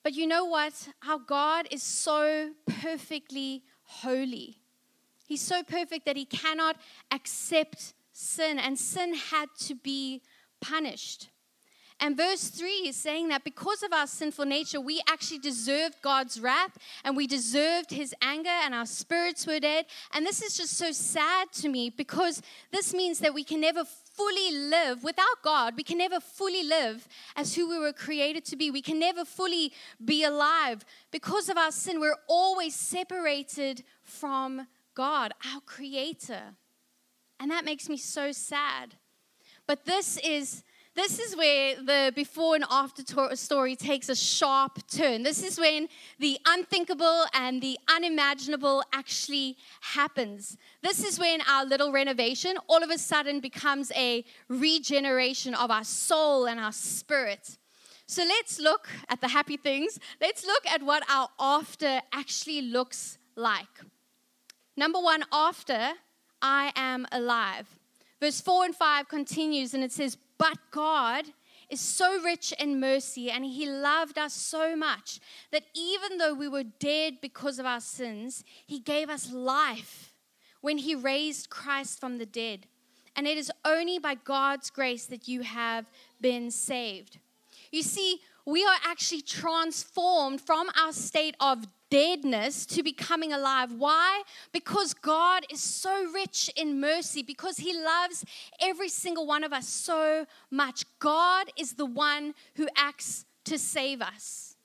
But 0.02 0.12
you 0.12 0.26
know 0.26 0.44
what? 0.44 0.90
Our 1.08 1.18
God 1.18 1.66
is 1.70 1.82
so 1.82 2.50
perfectly 2.66 3.62
holy. 3.84 4.58
He's 5.26 5.40
so 5.40 5.62
perfect 5.62 6.04
that 6.04 6.16
he 6.16 6.26
cannot 6.26 6.76
accept 7.10 7.94
sin, 8.12 8.58
and 8.58 8.78
sin 8.78 9.14
had 9.14 9.48
to 9.60 9.74
be 9.74 10.20
punished. 10.60 11.30
And 12.00 12.16
verse 12.16 12.48
3 12.48 12.68
is 12.88 12.96
saying 12.96 13.28
that 13.28 13.44
because 13.44 13.82
of 13.82 13.92
our 13.92 14.06
sinful 14.06 14.44
nature, 14.44 14.80
we 14.80 15.00
actually 15.08 15.38
deserved 15.38 16.02
God's 16.02 16.40
wrath 16.40 16.76
and 17.04 17.16
we 17.16 17.26
deserved 17.26 17.92
his 17.92 18.14
anger, 18.20 18.48
and 18.48 18.74
our 18.74 18.84
spirits 18.84 19.46
were 19.46 19.60
dead. 19.60 19.86
And 20.12 20.26
this 20.26 20.42
is 20.42 20.56
just 20.56 20.76
so 20.76 20.92
sad 20.92 21.52
to 21.52 21.68
me 21.68 21.90
because 21.90 22.42
this 22.72 22.92
means 22.92 23.20
that 23.20 23.32
we 23.32 23.44
can 23.44 23.60
never 23.60 23.84
fully 23.84 24.50
live 24.50 25.02
without 25.02 25.42
God. 25.42 25.74
We 25.76 25.82
can 25.82 25.98
never 25.98 26.20
fully 26.20 26.62
live 26.62 27.08
as 27.36 27.54
who 27.54 27.68
we 27.68 27.78
were 27.78 27.92
created 27.92 28.44
to 28.46 28.56
be. 28.56 28.70
We 28.70 28.82
can 28.82 28.98
never 28.98 29.24
fully 29.24 29.72
be 30.04 30.24
alive. 30.24 30.84
Because 31.10 31.48
of 31.48 31.56
our 31.56 31.72
sin, 31.72 32.00
we're 32.00 32.16
always 32.28 32.74
separated 32.74 33.82
from 34.02 34.66
God, 34.94 35.32
our 35.52 35.60
creator. 35.60 36.54
And 37.40 37.50
that 37.50 37.64
makes 37.64 37.88
me 37.88 37.96
so 37.96 38.30
sad. 38.32 38.94
But 39.66 39.84
this 39.84 40.18
is 40.18 40.62
this 40.94 41.18
is 41.18 41.36
where 41.36 41.76
the 41.76 42.12
before 42.14 42.54
and 42.54 42.64
after 42.70 43.02
story 43.36 43.74
takes 43.74 44.08
a 44.08 44.14
sharp 44.14 44.78
turn. 44.88 45.24
This 45.24 45.42
is 45.42 45.58
when 45.58 45.88
the 46.20 46.38
unthinkable 46.46 47.24
and 47.34 47.60
the 47.60 47.78
unimaginable 47.88 48.82
actually 48.92 49.56
happens. 49.80 50.56
This 50.82 51.02
is 51.02 51.18
when 51.18 51.40
our 51.48 51.64
little 51.64 51.90
renovation 51.90 52.56
all 52.68 52.82
of 52.82 52.90
a 52.90 52.98
sudden 52.98 53.40
becomes 53.40 53.90
a 53.96 54.24
regeneration 54.48 55.54
of 55.54 55.70
our 55.70 55.84
soul 55.84 56.46
and 56.46 56.60
our 56.60 56.72
spirit. 56.72 57.58
So 58.06 58.22
let's 58.22 58.60
look 58.60 58.88
at 59.08 59.20
the 59.20 59.28
happy 59.28 59.56
things. 59.56 59.98
Let's 60.20 60.46
look 60.46 60.64
at 60.66 60.82
what 60.82 61.02
our 61.10 61.28
after 61.40 62.02
actually 62.12 62.62
looks 62.62 63.18
like. 63.34 63.66
Number 64.76 65.00
one, 65.00 65.24
after 65.32 65.94
I 66.40 66.72
am 66.76 67.06
alive. 67.10 67.66
Verse 68.20 68.40
4 68.40 68.66
and 68.66 68.76
5 68.76 69.08
continues 69.08 69.74
and 69.74 69.82
it 69.82 69.92
says, 69.92 70.16
but 70.38 70.58
God 70.70 71.26
is 71.70 71.80
so 71.80 72.20
rich 72.22 72.52
in 72.58 72.80
mercy 72.80 73.30
and 73.30 73.44
He 73.44 73.68
loved 73.68 74.18
us 74.18 74.34
so 74.34 74.76
much 74.76 75.20
that 75.50 75.64
even 75.74 76.18
though 76.18 76.34
we 76.34 76.48
were 76.48 76.64
dead 76.64 77.14
because 77.20 77.58
of 77.58 77.66
our 77.66 77.80
sins, 77.80 78.44
He 78.66 78.78
gave 78.78 79.08
us 79.08 79.32
life 79.32 80.12
when 80.60 80.78
He 80.78 80.94
raised 80.94 81.50
Christ 81.50 82.00
from 82.00 82.18
the 82.18 82.26
dead. 82.26 82.66
And 83.16 83.26
it 83.26 83.38
is 83.38 83.52
only 83.64 83.98
by 83.98 84.16
God's 84.16 84.70
grace 84.70 85.06
that 85.06 85.28
you 85.28 85.42
have 85.42 85.86
been 86.20 86.50
saved. 86.50 87.18
You 87.70 87.82
see, 87.82 88.20
we 88.44 88.64
are 88.64 88.76
actually 88.84 89.22
transformed 89.22 90.40
from 90.40 90.68
our 90.78 90.92
state 90.92 91.36
of 91.40 91.66
deadness 91.90 92.66
to 92.66 92.82
becoming 92.82 93.32
alive. 93.32 93.72
Why? 93.72 94.22
Because 94.52 94.94
God 94.94 95.44
is 95.50 95.60
so 95.60 96.10
rich 96.12 96.50
in 96.56 96.80
mercy, 96.80 97.22
because 97.22 97.58
He 97.58 97.78
loves 97.78 98.24
every 98.60 98.88
single 98.88 99.26
one 99.26 99.44
of 99.44 99.52
us 99.52 99.68
so 99.68 100.26
much. 100.50 100.84
God 100.98 101.50
is 101.56 101.74
the 101.74 101.86
one 101.86 102.34
who 102.56 102.68
acts 102.76 103.24
to 103.44 103.58
save 103.58 104.00
us. 104.00 104.56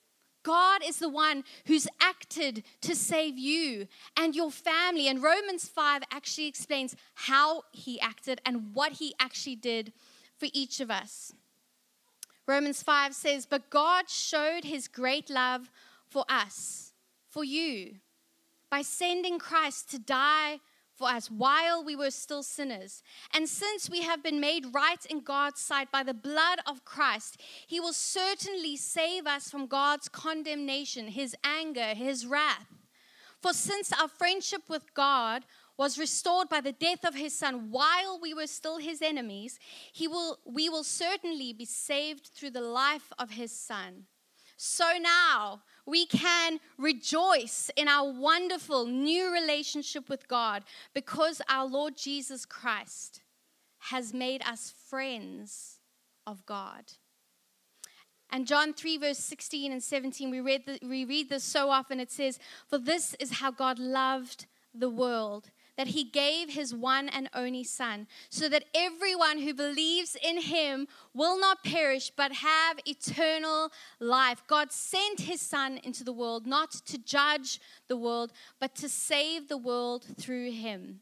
God 0.43 0.81
is 0.85 0.97
the 0.97 1.09
one 1.09 1.43
who's 1.65 1.87
acted 2.01 2.63
to 2.81 2.95
save 2.95 3.37
you 3.37 3.87
and 4.17 4.35
your 4.35 4.49
family. 4.49 5.07
And 5.07 5.21
Romans 5.21 5.67
5 5.67 6.03
actually 6.11 6.47
explains 6.47 6.95
how 7.13 7.63
he 7.71 7.99
acted 7.99 8.41
and 8.45 8.73
what 8.73 8.93
he 8.93 9.13
actually 9.19 9.57
did 9.57 9.91
for 10.37 10.47
each 10.53 10.79
of 10.79 10.89
us. 10.89 11.33
Romans 12.47 12.81
5 12.81 13.13
says, 13.13 13.45
But 13.45 13.69
God 13.69 14.09
showed 14.09 14.63
his 14.63 14.87
great 14.87 15.29
love 15.29 15.69
for 16.07 16.25
us 16.29 16.88
for 17.29 17.43
you. 17.43 17.95
by 18.71 18.83
sending 18.83 19.39
Christ 19.39 19.89
to 19.89 19.97
die 19.97 20.59
for 20.93 21.09
us 21.09 21.31
while 21.31 21.83
we 21.83 21.95
were 21.95 22.11
still 22.11 22.43
sinners. 22.43 23.01
And 23.33 23.49
since 23.49 23.89
we 23.89 24.03
have 24.03 24.21
been 24.21 24.39
made 24.39 24.75
right 24.75 25.03
in 25.09 25.21
God's 25.21 25.59
sight 25.59 25.91
by 25.91 26.03
the 26.03 26.13
blood 26.13 26.59
of 26.67 26.85
Christ, 26.85 27.41
He 27.65 27.79
will 27.79 27.93
certainly 27.93 28.77
save 28.77 29.25
us 29.25 29.49
from 29.49 29.65
God's 29.65 30.07
condemnation, 30.07 31.07
His 31.07 31.35
anger, 31.43 31.95
His 31.95 32.27
wrath. 32.27 32.67
For 33.41 33.53
since 33.53 33.93
our 33.93 34.09
friendship 34.09 34.63
with 34.67 34.93
God 34.93 35.45
was 35.77 35.97
restored 35.97 36.49
by 36.49 36.59
the 36.59 36.73
death 36.73 37.05
of 37.05 37.15
his 37.15 37.33
son 37.33 37.71
while 37.71 38.19
we 38.21 38.33
were 38.33 38.47
still 38.47 38.79
his 38.79 39.01
enemies, 39.01 39.57
he 39.93 40.09
will, 40.09 40.39
we 40.45 40.67
will 40.67 40.83
certainly 40.83 41.53
be 41.53 41.63
saved 41.63 42.31
through 42.35 42.49
the 42.49 42.59
life 42.59 43.13
of 43.17 43.31
his 43.31 43.57
son. 43.57 44.03
So 44.57 44.97
now 45.01 45.61
we 45.89 46.05
can 46.05 46.59
rejoice 46.77 47.71
in 47.75 47.87
our 47.87 48.11
wonderful 48.11 48.85
new 48.85 49.33
relationship 49.33 50.07
with 50.09 50.27
God 50.27 50.63
because 50.93 51.41
our 51.49 51.65
Lord 51.65 51.97
Jesus 51.97 52.45
Christ 52.45 53.21
has 53.79 54.13
made 54.13 54.41
us 54.45 54.73
friends 54.89 55.79
of 56.27 56.45
God. 56.45 56.83
And 58.31 58.45
John 58.45 58.73
3, 58.73 58.97
verse 58.97 59.17
16 59.17 59.71
and 59.71 59.81
17, 59.81 60.29
we, 60.29 60.39
read 60.39 60.65
the, 60.65 60.79
we 60.87 61.03
read 61.05 61.29
this 61.29 61.43
so 61.43 61.71
often. 61.71 61.99
It 61.99 62.11
says, 62.11 62.37
For 62.67 62.77
this 62.77 63.15
is 63.19 63.39
how 63.39 63.49
God 63.49 63.79
loved 63.79 64.45
the 64.73 64.89
world 64.89 65.49
that 65.79 65.87
he 65.87 66.03
gave 66.03 66.49
his 66.49 66.75
one 66.75 67.07
and 67.07 67.29
only 67.33 67.63
Son, 67.63 68.05
so 68.29 68.49
that 68.49 68.65
everyone 68.75 69.39
who 69.39 69.53
believes 69.53 70.17
in 70.21 70.41
him 70.41 70.89
will 71.13 71.39
not 71.39 71.63
perish 71.63 72.11
but 72.17 72.33
have 72.33 72.77
eternal 72.85 73.71
life. 74.01 74.43
God 74.45 74.73
sent 74.73 75.21
his 75.21 75.39
Son 75.39 75.79
into 75.81 76.03
the 76.03 76.11
world 76.11 76.45
not 76.45 76.71
to 76.71 76.97
judge 76.97 77.61
the 77.87 77.95
world, 77.95 78.33
but 78.59 78.75
to 78.75 78.89
save 78.89 79.47
the 79.47 79.57
world 79.57 80.03
through 80.17 80.51
him. 80.51 80.99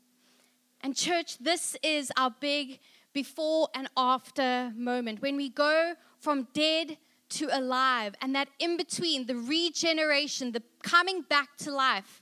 And, 0.82 0.96
church, 0.96 1.40
this 1.40 1.76
is 1.82 2.12
our 2.16 2.36
big 2.40 2.78
before 3.14 3.70
and 3.74 3.90
after 3.98 4.72
moment. 4.76 5.24
When 5.24 5.38
we 5.38 5.50
go 5.50 5.96
from 6.20 6.50
dead 6.54 6.98
to 7.30 7.50
alive, 7.52 8.14
and 8.22 8.36
that 8.36 8.50
in 8.60 8.78
between, 8.78 9.26
the 9.26 9.38
regeneration, 9.38 10.52
the 10.52 10.62
coming 10.84 11.24
back 11.24 11.58
to 11.62 11.72
life, 11.72 12.22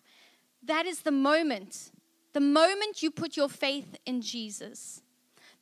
that 0.63 0.85
is 0.85 1.01
the 1.01 1.12
moment 1.12 1.91
the 2.35 2.41
moment 2.41 3.01
you 3.01 3.09
put 3.09 3.37
your 3.37 3.47
faith 3.47 3.95
in 4.05 4.21
Jesus, 4.21 5.01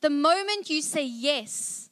the 0.01 0.09
moment 0.09 0.71
you 0.71 0.81
say 0.81 1.05
yes 1.05 1.91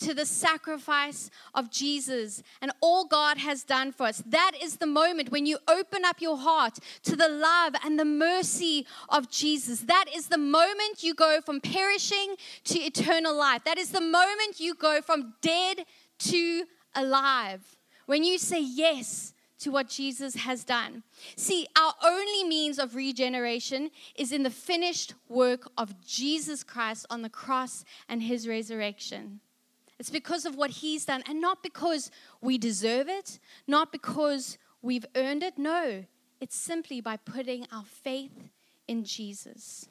to 0.00 0.12
the 0.12 0.26
sacrifice 0.26 1.30
of 1.54 1.70
Jesus 1.70 2.42
and 2.60 2.70
all 2.82 3.06
God 3.06 3.38
has 3.38 3.64
done 3.64 3.90
for 3.90 4.04
us, 4.04 4.22
that 4.26 4.52
is 4.62 4.76
the 4.76 4.86
moment 4.86 5.32
when 5.32 5.46
you 5.46 5.56
open 5.66 6.04
up 6.04 6.20
your 6.20 6.36
heart 6.36 6.78
to 7.04 7.16
the 7.16 7.30
love 7.30 7.74
and 7.82 7.98
the 7.98 8.04
mercy 8.04 8.86
of 9.08 9.30
Jesus. 9.30 9.80
That 9.80 10.04
is 10.14 10.28
the 10.28 10.36
moment 10.36 11.02
you 11.02 11.14
go 11.14 11.40
from 11.40 11.62
perishing 11.62 12.36
to 12.64 12.78
eternal 12.78 13.34
life. 13.34 13.64
That 13.64 13.78
is 13.78 13.92
the 13.92 14.02
moment 14.02 14.60
you 14.60 14.74
go 14.74 15.00
from 15.00 15.36
dead 15.40 15.86
to 16.18 16.64
alive. 16.94 17.62
When 18.04 18.24
you 18.24 18.36
say 18.36 18.60
yes 18.60 19.32
to 19.60 19.70
what 19.70 19.88
Jesus 19.88 20.34
has 20.36 20.64
done. 20.64 21.02
See, 21.36 21.66
our 21.76 21.94
only 22.04 22.44
means 22.44 22.78
of 22.78 22.94
regeneration 22.94 23.90
is 24.14 24.32
in 24.32 24.42
the 24.42 24.50
finished 24.50 25.14
work 25.28 25.70
of 25.76 26.00
Jesus 26.06 26.62
Christ 26.62 27.06
on 27.10 27.22
the 27.22 27.28
cross 27.28 27.84
and 28.08 28.22
his 28.22 28.46
resurrection. 28.46 29.40
It's 29.98 30.10
because 30.10 30.46
of 30.46 30.54
what 30.54 30.70
he's 30.70 31.04
done, 31.04 31.24
and 31.28 31.40
not 31.40 31.62
because 31.62 32.10
we 32.40 32.56
deserve 32.56 33.08
it, 33.08 33.40
not 33.66 33.90
because 33.90 34.56
we've 34.80 35.06
earned 35.16 35.42
it. 35.42 35.58
No, 35.58 36.04
it's 36.40 36.56
simply 36.56 37.00
by 37.00 37.16
putting 37.16 37.66
our 37.72 37.84
faith 37.84 38.48
in 38.86 39.02
Jesus. 39.02 39.88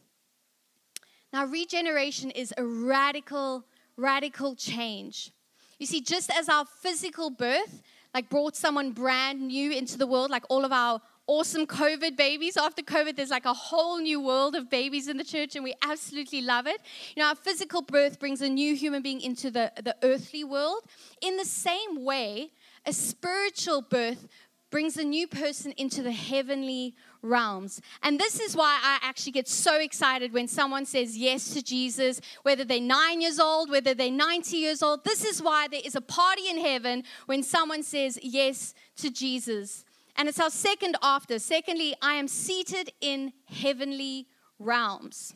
Now, 1.34 1.46
regeneration 1.46 2.32
is 2.32 2.54
a 2.58 2.64
radical, 2.64 3.66
radical 3.98 4.56
change. 4.56 5.32
You 5.78 5.86
see, 5.86 6.00
just 6.00 6.32
as 6.32 6.48
our 6.48 6.66
physical 6.66 7.30
birth 7.30 7.84
like 8.18 8.30
brought 8.30 8.56
someone 8.56 8.94
brand 8.94 9.40
new 9.40 9.72
into 9.72 9.96
the 9.96 10.08
world, 10.08 10.32
like 10.32 10.44
all 10.50 10.66
of 10.66 10.72
our 10.72 11.00
awesome 11.28 11.68
COVID 11.68 12.18
babies. 12.18 12.58
After 12.58 12.82
COVID, 12.82 13.15
there's 13.15 13.30
like 13.30 13.46
a 13.46 13.54
whole 13.54 14.00
new 14.00 14.20
world 14.20 14.56
of 14.56 14.72
babies 14.72 15.08
in 15.08 15.18
the 15.18 15.24
church, 15.24 15.56
and 15.56 15.63
we 15.63 15.76
absolutely 15.84 16.41
love 16.41 16.65
it. 16.65 16.82
You 17.15 17.22
know, 17.22 17.30
our 17.30 17.36
physical 17.36 17.84
birth 17.84 18.20
brings 18.20 18.41
a 18.41 18.50
new 18.50 18.76
human 18.76 19.04
being 19.04 19.22
into 19.22 19.52
the, 19.52 19.72
the 19.84 19.96
earthly 20.02 20.44
world. 20.44 20.82
In 21.22 21.38
the 21.38 21.46
same 21.46 22.04
way, 22.04 22.50
a 22.88 22.91
spiritual 22.91 23.84
birth 23.84 24.28
brings 24.69 24.97
a 24.97 25.03
new 25.03 25.27
person 25.27 25.73
into 25.77 26.01
the 26.01 26.12
heavenly 26.12 26.93
realms. 27.21 27.82
And 28.03 28.19
this 28.19 28.39
is 28.39 28.56
why 28.56 28.80
I 28.84 28.99
actually 29.01 29.32
get 29.32 29.47
so 29.47 29.80
excited 29.80 30.34
when 30.34 30.47
someone 30.47 30.86
says 30.86 31.17
yes 31.17 31.53
to 31.53 31.63
Jesus, 31.63 32.19
whether 32.43 32.63
they're 32.63 32.82
nine 32.82 33.21
years 33.21 33.39
old, 33.39 33.69
whether 33.69 33.93
they're 33.93 34.12
90 34.12 34.58
years 34.58 34.84
old. 34.84 35.03
This 35.03 35.23
is 35.23 35.41
why 35.41 35.67
there 35.67 35.82
is 35.84 35.95
a 35.95 36.01
party 36.01 36.49
in 36.49 36.60
heaven 36.60 37.03
when 37.25 37.43
someone 37.43 37.84
says 37.84 38.19
yes 38.21 38.73
to 38.97 39.10
Jesus. 39.10 39.86
And 40.15 40.27
it's 40.27 40.39
our 40.39 40.49
second 40.49 40.97
after. 41.01 41.39
Secondly, 41.39 41.95
I 42.01 42.13
am 42.13 42.27
seated 42.27 42.91
in 43.01 43.34
heavenly 43.45 44.27
realms. 44.60 45.36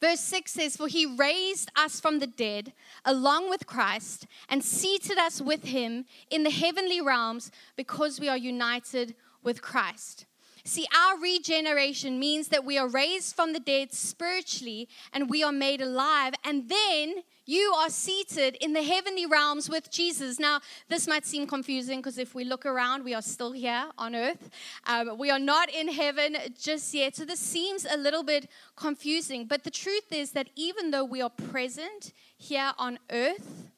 Verse 0.00 0.20
6 0.20 0.52
says, 0.52 0.76
For 0.76 0.88
he 0.88 1.04
raised 1.04 1.70
us 1.76 2.00
from 2.00 2.18
the 2.18 2.26
dead 2.26 2.72
along 3.04 3.50
with 3.50 3.66
Christ 3.66 4.26
and 4.48 4.64
seated 4.64 5.18
us 5.18 5.40
with 5.40 5.64
him 5.64 6.06
in 6.30 6.42
the 6.42 6.50
heavenly 6.50 7.00
realms 7.00 7.50
because 7.76 8.18
we 8.18 8.28
are 8.28 8.36
united 8.36 9.14
with 9.42 9.60
Christ. 9.60 10.26
See, 10.64 10.86
our 10.96 11.18
regeneration 11.18 12.18
means 12.18 12.48
that 12.48 12.64
we 12.64 12.76
are 12.78 12.88
raised 12.88 13.34
from 13.34 13.52
the 13.52 13.60
dead 13.60 13.92
spiritually 13.92 14.88
and 15.12 15.30
we 15.30 15.42
are 15.42 15.52
made 15.52 15.80
alive. 15.80 16.34
And 16.44 16.68
then 16.68 17.22
you 17.46 17.72
are 17.76 17.90
seated 17.90 18.56
in 18.60 18.74
the 18.74 18.82
heavenly 18.82 19.26
realms 19.26 19.68
with 19.68 19.90
Jesus. 19.90 20.38
Now, 20.38 20.60
this 20.88 21.08
might 21.08 21.26
seem 21.26 21.46
confusing 21.46 21.98
because 21.98 22.18
if 22.18 22.34
we 22.34 22.44
look 22.44 22.66
around, 22.66 23.04
we 23.04 23.14
are 23.14 23.22
still 23.22 23.52
here 23.52 23.86
on 23.98 24.14
earth. 24.14 24.50
Um, 24.86 25.18
we 25.18 25.30
are 25.30 25.38
not 25.38 25.70
in 25.70 25.88
heaven 25.88 26.36
just 26.60 26.92
yet. 26.94 27.16
So 27.16 27.24
this 27.24 27.40
seems 27.40 27.84
a 27.84 27.96
little 27.96 28.22
bit 28.22 28.48
confusing. 28.76 29.46
But 29.46 29.64
the 29.64 29.70
truth 29.70 30.12
is 30.12 30.32
that 30.32 30.48
even 30.54 30.90
though 30.90 31.04
we 31.04 31.22
are 31.22 31.30
present 31.30 32.12
here 32.36 32.72
on 32.78 32.98
earth, 33.10 33.70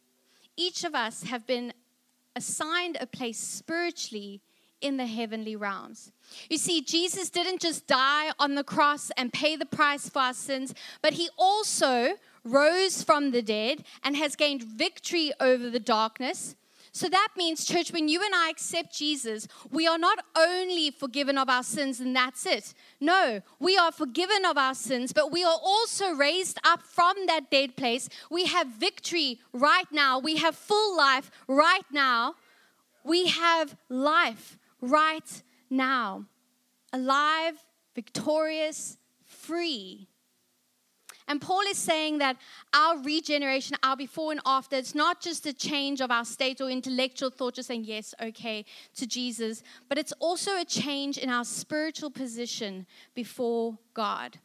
each 0.57 0.85
of 0.85 0.95
us 0.95 1.23
have 1.25 1.47
been 1.47 1.73
assigned 2.37 2.97
a 3.01 3.07
place 3.07 3.39
spiritually 3.39 4.41
in 4.83 4.97
the 4.97 5.07
heavenly 5.07 5.57
realms. 5.57 6.13
You 6.49 6.59
see, 6.59 6.81
Jesus 6.81 7.31
didn't 7.31 7.61
just 7.61 7.87
die 7.87 8.33
on 8.39 8.55
the 8.55 8.65
cross 8.65 9.11
and 9.17 9.33
pay 9.33 9.57
the 9.57 9.67
price 9.67 10.09
for 10.09 10.21
our 10.21 10.35
sins, 10.35 10.75
but 11.01 11.15
he 11.15 11.29
also 11.39 12.15
rose 12.45 13.03
from 13.03 13.31
the 13.31 13.43
dead 13.43 13.85
and 14.03 14.17
has 14.17 14.37
gained 14.37 14.63
victory 14.63 15.33
over 15.41 15.71
the 15.71 15.81
darkness. 15.81 16.57
So 16.95 17.09
that 17.09 17.29
means, 17.39 17.65
church, 17.65 17.91
when 17.91 18.09
you 18.09 18.23
and 18.23 18.35
I 18.35 18.51
accept 18.51 18.95
Jesus, 18.95 19.49
we 19.71 19.87
are 19.87 19.97
not 19.97 20.19
only 20.37 20.91
forgiven 20.91 21.39
of 21.39 21.49
our 21.49 21.63
sins 21.63 22.01
and 22.01 22.15
that's 22.15 22.45
it. 22.45 22.75
No, 23.01 23.41
we 23.59 23.79
are 23.79 23.91
forgiven 23.91 24.45
of 24.45 24.59
our 24.59 24.75
sins, 24.75 25.11
but 25.15 25.33
we 25.33 25.43
are 25.43 25.59
also 25.63 26.11
raised 26.11 26.59
up 26.65 26.83
from 26.83 27.15
that 27.29 27.51
dead 27.51 27.77
place. 27.77 28.11
We 28.31 28.45
have 28.45 28.67
victory 28.67 29.41
right 29.55 29.91
now. 29.91 30.19
We 30.19 30.37
have 30.37 30.55
full 30.55 30.95
life 30.95 31.31
right 31.49 31.87
now. 31.91 32.35
We 33.05 33.29
have 33.29 33.75
life 33.89 34.59
right 34.83 35.43
now. 35.71 36.27
Alive, 36.93 37.55
victorious, 37.95 38.99
free. 39.25 40.09
And 41.29 41.41
Paul 41.41 41.63
is 41.71 41.79
saying 41.79 42.19
that 42.19 42.37
our 42.75 42.99
regeneration, 42.99 43.77
our 43.83 43.97
before 43.97 44.33
and 44.33 44.41
after, 44.45 44.77
it's 44.77 44.95
not 44.95 45.23
just 45.23 45.47
a 45.47 45.53
change 45.53 46.01
of 46.01 46.11
our 46.11 46.25
state 46.25 46.61
or 46.61 46.69
intellectual 46.69 47.31
thought, 47.31 47.55
just 47.55 47.69
saying 47.69 47.85
yes, 47.85 48.15
okay, 48.21 48.65
to 48.97 49.07
Jesus, 49.07 49.63
but 49.89 49.97
it's 49.97 50.13
also 50.19 50.59
a 50.59 50.65
change 50.65 51.17
in 51.17 51.31
our 51.31 51.45
spiritual 51.45 52.11
position 52.11 52.87
before 53.15 53.79
God. 53.95 54.39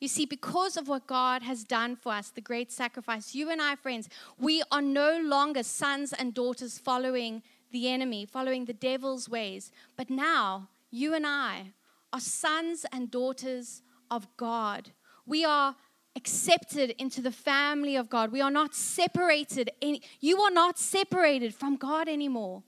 You 0.00 0.08
see, 0.08 0.26
because 0.26 0.76
of 0.76 0.88
what 0.88 1.06
God 1.06 1.42
has 1.42 1.62
done 1.62 1.94
for 1.94 2.12
us, 2.12 2.30
the 2.30 2.40
great 2.40 2.72
sacrifice, 2.72 3.34
you 3.34 3.50
and 3.50 3.62
I, 3.62 3.76
friends, 3.76 4.08
we 4.38 4.62
are 4.70 4.82
no 4.82 5.20
longer 5.20 5.62
sons 5.62 6.12
and 6.12 6.34
daughters 6.34 6.78
following 6.78 7.42
the 7.74 7.88
enemy, 7.88 8.24
following 8.24 8.64
the 8.64 8.72
devil's 8.72 9.28
ways. 9.28 9.72
But 9.96 10.08
now, 10.08 10.68
you 10.90 11.12
and 11.12 11.26
I 11.26 11.72
are 12.12 12.20
sons 12.20 12.86
and 12.92 13.10
daughters 13.10 13.82
of 14.10 14.28
God. 14.36 14.92
We 15.26 15.44
are 15.44 15.74
accepted 16.14 16.94
into 16.98 17.20
the 17.20 17.32
family 17.32 17.96
of 17.96 18.08
God. 18.08 18.30
We 18.30 18.40
are 18.40 18.50
not 18.50 18.76
separated. 18.76 19.70
Any, 19.82 20.02
you 20.20 20.40
are 20.40 20.52
not 20.52 20.78
separated 20.78 21.52
from 21.52 21.74
God 21.74 22.08
anymore. 22.08 22.62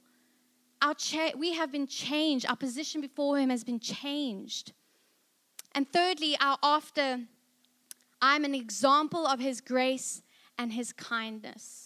Our 0.83 0.95
cha- 0.95 1.37
we 1.37 1.55
have 1.55 1.71
been 1.71 1.87
changed. 1.87 2.45
Our 2.47 2.57
position 2.57 3.01
before 3.01 3.39
Him 3.39 3.51
has 3.51 3.63
been 3.63 3.79
changed. 3.79 4.73
And 5.73 5.89
thirdly, 5.89 6.37
our 6.41 6.59
after, 6.65 7.21
I'm 8.21 8.45
an 8.45 8.57
example 8.57 9.25
of 9.25 9.39
His 9.39 9.61
grace 9.61 10.23
and 10.59 10.73
His 10.73 10.93
kindness 10.93 11.86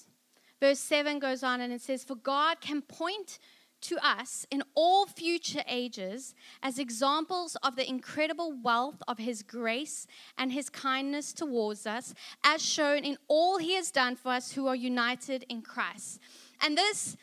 verse 0.60 0.78
7 0.78 1.18
goes 1.18 1.42
on 1.42 1.60
and 1.60 1.72
it 1.72 1.80
says, 1.80 2.04
For 2.04 2.14
God 2.14 2.60
can 2.60 2.82
point 2.82 3.38
to 3.82 3.96
us 4.06 4.46
in 4.50 4.62
all 4.74 5.06
future 5.06 5.62
ages 5.66 6.34
as 6.62 6.78
examples 6.78 7.56
of 7.62 7.76
the 7.76 7.88
incredible 7.88 8.52
wealth 8.62 9.02
of 9.08 9.18
his 9.18 9.42
grace 9.42 10.06
and 10.36 10.52
his 10.52 10.68
kindness 10.68 11.32
towards 11.32 11.86
us, 11.86 12.14
as 12.44 12.62
shown 12.62 13.04
in 13.04 13.16
all 13.28 13.58
he 13.58 13.74
has 13.74 13.90
done 13.90 14.16
for 14.16 14.30
us 14.30 14.52
who 14.52 14.66
are 14.66 14.76
united 14.76 15.44
in 15.48 15.62
Christ. 15.62 16.20
And 16.60 16.76
this 16.76 17.16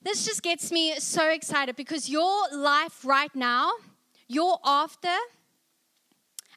this 0.00 0.24
just 0.24 0.44
gets 0.44 0.70
me 0.70 0.94
so 1.00 1.28
excited 1.28 1.74
because 1.74 2.08
your 2.08 2.44
life 2.52 3.04
right 3.04 3.34
now, 3.34 3.72
your 4.28 4.58
after 4.64 5.14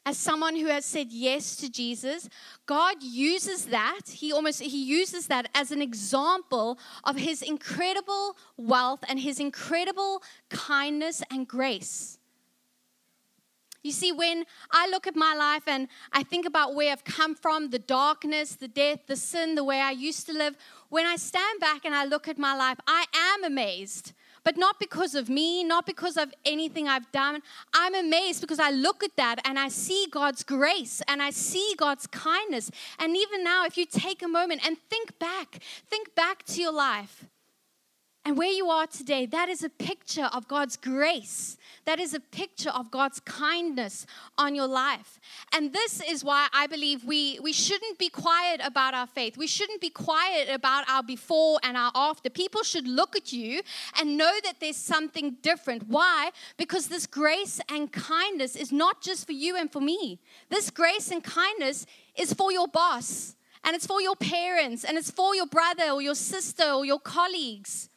as 0.04 0.18
someone 0.18 0.56
who 0.56 0.66
has 0.66 0.84
said 0.84 1.12
yes 1.12 1.56
to 1.56 1.70
Jesus, 1.70 2.28
God 2.66 2.96
uses 3.02 3.66
that. 3.66 4.00
He 4.08 4.32
almost 4.32 4.60
he 4.60 4.82
uses 4.84 5.28
that 5.28 5.48
as 5.54 5.70
an 5.70 5.80
example 5.80 6.78
of 7.04 7.16
his 7.16 7.40
incredible 7.40 8.36
wealth 8.56 9.04
and 9.08 9.20
his 9.20 9.38
incredible 9.38 10.22
kindness 10.50 11.22
and 11.30 11.46
grace. 11.46 12.18
You 13.84 13.90
see, 13.90 14.12
when 14.12 14.44
I 14.70 14.88
look 14.88 15.08
at 15.08 15.16
my 15.16 15.34
life 15.34 15.64
and 15.66 15.88
I 16.12 16.22
think 16.22 16.46
about 16.46 16.74
where 16.74 16.92
I've 16.92 17.04
come 17.04 17.34
from, 17.34 17.70
the 17.70 17.80
darkness, 17.80 18.54
the 18.54 18.68
death, 18.68 19.00
the 19.06 19.16
sin, 19.16 19.56
the 19.56 19.64
way 19.64 19.80
I 19.80 19.90
used 19.90 20.26
to 20.26 20.32
live, 20.32 20.56
when 20.88 21.04
I 21.04 21.16
stand 21.16 21.58
back 21.58 21.84
and 21.84 21.94
I 21.94 22.04
look 22.04 22.28
at 22.28 22.38
my 22.38 22.54
life, 22.56 22.78
I 22.86 23.06
am 23.12 23.44
amazed 23.44 24.12
but 24.44 24.56
not 24.56 24.78
because 24.80 25.14
of 25.14 25.28
me, 25.28 25.64
not 25.64 25.86
because 25.86 26.16
of 26.16 26.32
anything 26.44 26.88
I've 26.88 27.10
done. 27.12 27.42
I'm 27.74 27.94
amazed 27.94 28.40
because 28.40 28.60
I 28.60 28.70
look 28.70 29.02
at 29.02 29.16
that 29.16 29.40
and 29.44 29.58
I 29.58 29.68
see 29.68 30.06
God's 30.10 30.42
grace 30.42 31.02
and 31.08 31.22
I 31.22 31.30
see 31.30 31.74
God's 31.76 32.06
kindness. 32.06 32.70
And 32.98 33.16
even 33.16 33.44
now, 33.44 33.64
if 33.64 33.76
you 33.76 33.86
take 33.86 34.22
a 34.22 34.28
moment 34.28 34.66
and 34.66 34.76
think 34.90 35.18
back, 35.18 35.60
think 35.88 36.14
back 36.14 36.44
to 36.46 36.60
your 36.60 36.72
life. 36.72 37.24
And 38.24 38.38
where 38.38 38.52
you 38.52 38.68
are 38.68 38.86
today, 38.86 39.26
that 39.26 39.48
is 39.48 39.64
a 39.64 39.68
picture 39.68 40.30
of 40.32 40.46
God's 40.46 40.76
grace. 40.76 41.56
That 41.86 41.98
is 41.98 42.14
a 42.14 42.20
picture 42.20 42.70
of 42.70 42.88
God's 42.88 43.18
kindness 43.18 44.06
on 44.38 44.54
your 44.54 44.68
life. 44.68 45.18
And 45.52 45.72
this 45.72 46.00
is 46.00 46.22
why 46.22 46.46
I 46.52 46.68
believe 46.68 47.04
we, 47.04 47.40
we 47.42 47.52
shouldn't 47.52 47.98
be 47.98 48.08
quiet 48.08 48.60
about 48.62 48.94
our 48.94 49.08
faith. 49.08 49.36
We 49.36 49.48
shouldn't 49.48 49.80
be 49.80 49.90
quiet 49.90 50.48
about 50.48 50.88
our 50.88 51.02
before 51.02 51.58
and 51.64 51.76
our 51.76 51.90
after. 51.96 52.30
People 52.30 52.62
should 52.62 52.86
look 52.86 53.16
at 53.16 53.32
you 53.32 53.60
and 53.98 54.16
know 54.16 54.32
that 54.44 54.60
there's 54.60 54.76
something 54.76 55.38
different. 55.42 55.88
Why? 55.88 56.30
Because 56.56 56.86
this 56.86 57.08
grace 57.08 57.60
and 57.68 57.90
kindness 57.90 58.54
is 58.54 58.70
not 58.70 59.02
just 59.02 59.26
for 59.26 59.32
you 59.32 59.56
and 59.56 59.68
for 59.72 59.80
me. 59.80 60.20
This 60.48 60.70
grace 60.70 61.10
and 61.10 61.24
kindness 61.24 61.86
is 62.16 62.32
for 62.32 62.52
your 62.52 62.68
boss, 62.68 63.34
and 63.64 63.74
it's 63.74 63.86
for 63.86 64.00
your 64.00 64.14
parents, 64.14 64.84
and 64.84 64.96
it's 64.96 65.10
for 65.10 65.34
your 65.34 65.46
brother 65.46 65.90
or 65.90 66.00
your 66.00 66.14
sister 66.14 66.70
or 66.70 66.84
your 66.84 67.00
colleagues. 67.00 67.88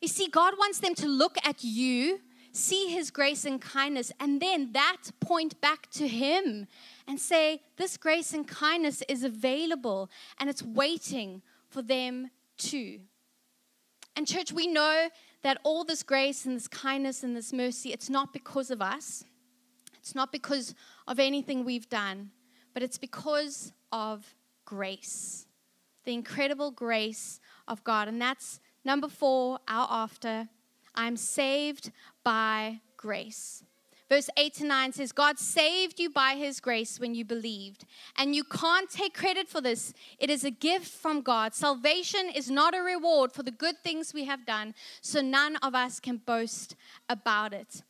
You 0.00 0.08
see, 0.08 0.28
God 0.28 0.54
wants 0.58 0.78
them 0.80 0.94
to 0.96 1.08
look 1.08 1.36
at 1.44 1.64
you, 1.64 2.20
see 2.52 2.88
His 2.88 3.10
grace 3.10 3.44
and 3.44 3.60
kindness, 3.60 4.12
and 4.20 4.40
then 4.40 4.72
that 4.72 5.02
point 5.20 5.60
back 5.60 5.90
to 5.92 6.06
Him 6.06 6.66
and 7.06 7.18
say, 7.18 7.62
This 7.76 7.96
grace 7.96 8.32
and 8.32 8.46
kindness 8.46 9.02
is 9.08 9.24
available 9.24 10.10
and 10.38 10.50
it's 10.50 10.62
waiting 10.62 11.42
for 11.68 11.82
them 11.82 12.30
too. 12.58 13.00
And, 14.16 14.26
church, 14.26 14.50
we 14.52 14.66
know 14.66 15.08
that 15.42 15.58
all 15.62 15.84
this 15.84 16.02
grace 16.02 16.46
and 16.46 16.56
this 16.56 16.68
kindness 16.68 17.22
and 17.22 17.36
this 17.36 17.52
mercy, 17.52 17.92
it's 17.92 18.08
not 18.08 18.32
because 18.32 18.70
of 18.70 18.80
us, 18.80 19.24
it's 19.98 20.14
not 20.14 20.32
because 20.32 20.74
of 21.06 21.18
anything 21.18 21.64
we've 21.64 21.88
done, 21.88 22.30
but 22.72 22.82
it's 22.82 22.98
because 22.98 23.72
of 23.92 24.34
grace, 24.64 25.46
the 26.04 26.14
incredible 26.14 26.70
grace 26.70 27.40
of 27.68 27.84
God. 27.84 28.08
And 28.08 28.20
that's 28.20 28.60
Number 28.86 29.08
four, 29.08 29.58
our 29.66 29.88
after, 29.90 30.48
I'm 30.94 31.16
saved 31.16 31.90
by 32.22 32.82
grace. 32.96 33.64
Verse 34.08 34.30
8 34.36 34.54
to 34.54 34.64
9 34.64 34.92
says, 34.92 35.10
God 35.10 35.40
saved 35.40 35.98
you 35.98 36.08
by 36.08 36.36
his 36.36 36.60
grace 36.60 37.00
when 37.00 37.12
you 37.12 37.24
believed. 37.24 37.84
And 38.16 38.32
you 38.32 38.44
can't 38.44 38.88
take 38.88 39.12
credit 39.12 39.48
for 39.48 39.60
this. 39.60 39.92
It 40.20 40.30
is 40.30 40.44
a 40.44 40.52
gift 40.52 40.86
from 40.86 41.22
God. 41.22 41.52
Salvation 41.52 42.30
is 42.32 42.48
not 42.48 42.76
a 42.76 42.80
reward 42.80 43.32
for 43.32 43.42
the 43.42 43.50
good 43.50 43.74
things 43.82 44.14
we 44.14 44.26
have 44.26 44.46
done, 44.46 44.72
so 45.00 45.20
none 45.20 45.56
of 45.56 45.74
us 45.74 45.98
can 45.98 46.18
boast 46.18 46.76
about 47.08 47.52
it. 47.52 47.82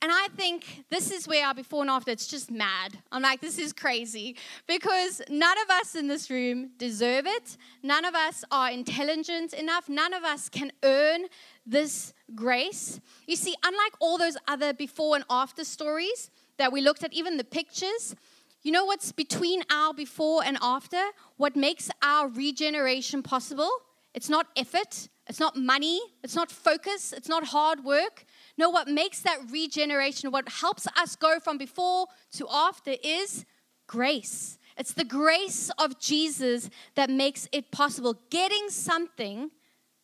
And 0.00 0.12
I 0.12 0.28
think 0.36 0.84
this 0.90 1.10
is 1.10 1.26
where 1.26 1.44
our 1.44 1.54
before 1.54 1.80
and 1.82 1.90
after, 1.90 2.12
it's 2.12 2.28
just 2.28 2.52
mad. 2.52 2.98
I'm 3.10 3.22
like, 3.22 3.40
this 3.40 3.58
is 3.58 3.72
crazy 3.72 4.36
because 4.68 5.20
none 5.28 5.56
of 5.58 5.70
us 5.70 5.96
in 5.96 6.06
this 6.06 6.30
room 6.30 6.70
deserve 6.78 7.26
it. 7.26 7.56
None 7.82 8.04
of 8.04 8.14
us 8.14 8.44
are 8.52 8.70
intelligent 8.70 9.54
enough. 9.54 9.88
None 9.88 10.14
of 10.14 10.22
us 10.22 10.48
can 10.48 10.70
earn 10.84 11.24
this 11.66 12.14
grace. 12.36 13.00
You 13.26 13.34
see, 13.34 13.56
unlike 13.64 13.92
all 13.98 14.18
those 14.18 14.36
other 14.46 14.72
before 14.72 15.16
and 15.16 15.24
after 15.28 15.64
stories 15.64 16.30
that 16.58 16.72
we 16.72 16.80
looked 16.80 17.02
at, 17.02 17.12
even 17.12 17.36
the 17.36 17.44
pictures, 17.44 18.14
you 18.62 18.70
know 18.70 18.84
what's 18.84 19.10
between 19.10 19.62
our 19.70 19.92
before 19.92 20.44
and 20.44 20.58
after? 20.62 21.02
What 21.38 21.56
makes 21.56 21.90
our 22.02 22.28
regeneration 22.28 23.24
possible? 23.24 23.70
It's 24.14 24.28
not 24.28 24.46
effort, 24.56 25.08
it's 25.26 25.40
not 25.40 25.56
money, 25.56 26.00
it's 26.22 26.34
not 26.34 26.50
focus, 26.50 27.12
it's 27.12 27.28
not 27.28 27.44
hard 27.44 27.84
work. 27.84 28.24
No, 28.58 28.68
what 28.70 28.88
makes 28.88 29.20
that 29.20 29.38
regeneration, 29.50 30.32
what 30.32 30.48
helps 30.48 30.86
us 30.88 31.14
go 31.14 31.38
from 31.38 31.56
before 31.56 32.08
to 32.32 32.48
after 32.50 32.94
is 33.04 33.46
grace. 33.86 34.58
It's 34.76 34.92
the 34.92 35.04
grace 35.04 35.70
of 35.78 35.98
Jesus 36.00 36.68
that 36.96 37.08
makes 37.08 37.48
it 37.52 37.70
possible, 37.70 38.20
getting 38.30 38.68
something 38.68 39.52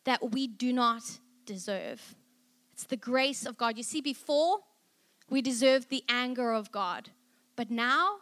that 0.05 0.31
we 0.31 0.47
do 0.47 0.71
not 0.71 1.03
deserve. 1.45 2.15
It's 2.73 2.85
the 2.85 2.97
grace 2.97 3.45
of 3.45 3.57
God. 3.57 3.77
You 3.77 3.83
see, 3.83 4.01
before 4.01 4.59
we 5.29 5.41
deserved 5.41 5.89
the 5.89 6.03
anger 6.07 6.53
of 6.53 6.71
God, 6.71 7.09
but 7.55 7.69
now 7.69 8.17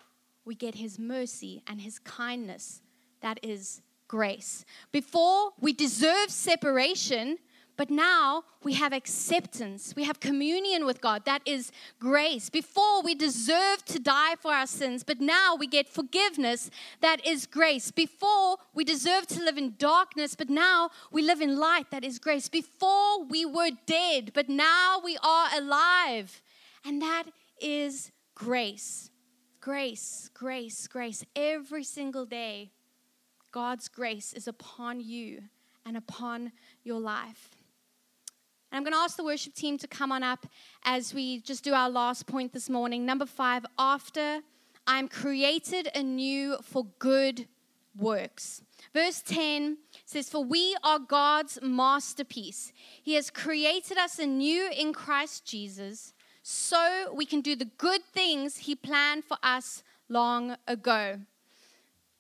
we 0.46 0.56
get 0.56 0.76
His 0.76 0.98
mercy 0.98 1.62
and 1.67 1.82
His 1.82 2.00
kindness. 2.00 2.82
That 3.22 3.39
is 3.43 3.82
grace. 4.08 4.65
Before 4.91 5.54
we 5.60 5.74
deserve 5.74 6.30
separation, 6.30 7.38
but 7.75 7.89
now 7.89 8.43
we 8.63 8.73
have 8.73 8.93
acceptance. 8.93 9.93
We 9.95 10.03
have 10.03 10.19
communion 10.19 10.86
with 10.86 11.01
God. 11.01 11.25
That 11.25 11.41
is 11.45 11.71
grace. 11.99 12.49
Before 12.49 13.01
we 13.01 13.15
deserve 13.15 13.83
to 13.86 13.99
die 13.99 14.36
for 14.39 14.53
our 14.53 14.67
sins, 14.67 15.03
but 15.03 15.19
now 15.19 15.55
we 15.55 15.65
get 15.65 15.89
forgiveness. 15.89 16.69
That 17.01 17.25
is 17.25 17.47
grace. 17.47 17.91
Before 17.91 18.57
we 18.73 18.83
deserve 18.83 19.27
to 19.27 19.43
live 19.43 19.57
in 19.57 19.75
darkness, 19.77 20.36
but 20.36 20.49
now 20.49 20.91
we 21.12 21.21
live 21.21 21.41
in 21.41 21.57
light. 21.57 21.89
That 21.89 22.03
is 22.03 22.19
grace. 22.19 22.47
Before 22.47 23.23
we 23.23 23.45
were 23.45 23.71
dead, 23.86 24.31
but 24.33 24.49
now 24.49 25.01
we 25.03 25.17
are 25.23 25.47
alive. 25.55 26.41
And 26.86 27.01
that 27.01 27.23
is 27.59 28.12
grace. 28.36 29.09
Grace, 29.62 30.29
grace, 30.33 30.88
grace. 30.88 31.23
Every 31.36 31.83
single 31.83 32.25
day, 32.25 32.71
God's 33.51 33.88
grace 33.88 34.33
is 34.33 34.47
upon 34.47 34.99
you 34.99 35.43
and 35.86 35.95
upon 35.95 36.51
your 36.83 36.99
life. 36.99 37.49
And 38.73 38.79
I'm 38.79 38.83
going 38.83 38.99
to 38.99 39.03
ask 39.03 39.17
the 39.17 39.23
worship 39.23 39.53
team 39.53 39.77
to 39.77 39.88
come 39.88 40.12
on 40.12 40.23
up 40.23 40.47
as 40.83 41.13
we 41.13 41.41
just 41.41 41.63
do 41.63 41.75
our 41.75 41.91
last 41.91 42.25
point 42.25 42.53
this 42.53 42.71
morning. 42.71 43.05
Number 43.05 43.27
five, 43.27 43.63
after 43.77 44.41
I'm 44.88 45.07
created 45.07 45.89
anew 45.93 46.57
for 46.63 46.88
good 46.97 47.47
works. 47.95 48.63
Verse 48.91 49.21
10 49.21 49.77
says, 50.05 50.27
For 50.27 50.43
we 50.43 50.75
are 50.83 50.97
God's 50.97 51.59
masterpiece. 51.62 52.73
He 53.03 53.13
has 53.13 53.29
created 53.29 53.99
us 53.99 54.17
anew 54.17 54.71
in 54.75 54.91
Christ 54.91 55.45
Jesus 55.45 56.15
so 56.41 57.13
we 57.13 57.27
can 57.27 57.41
do 57.41 57.55
the 57.55 57.69
good 57.77 58.03
things 58.03 58.57
He 58.57 58.73
planned 58.73 59.23
for 59.23 59.38
us 59.43 59.83
long 60.09 60.57
ago. 60.67 61.19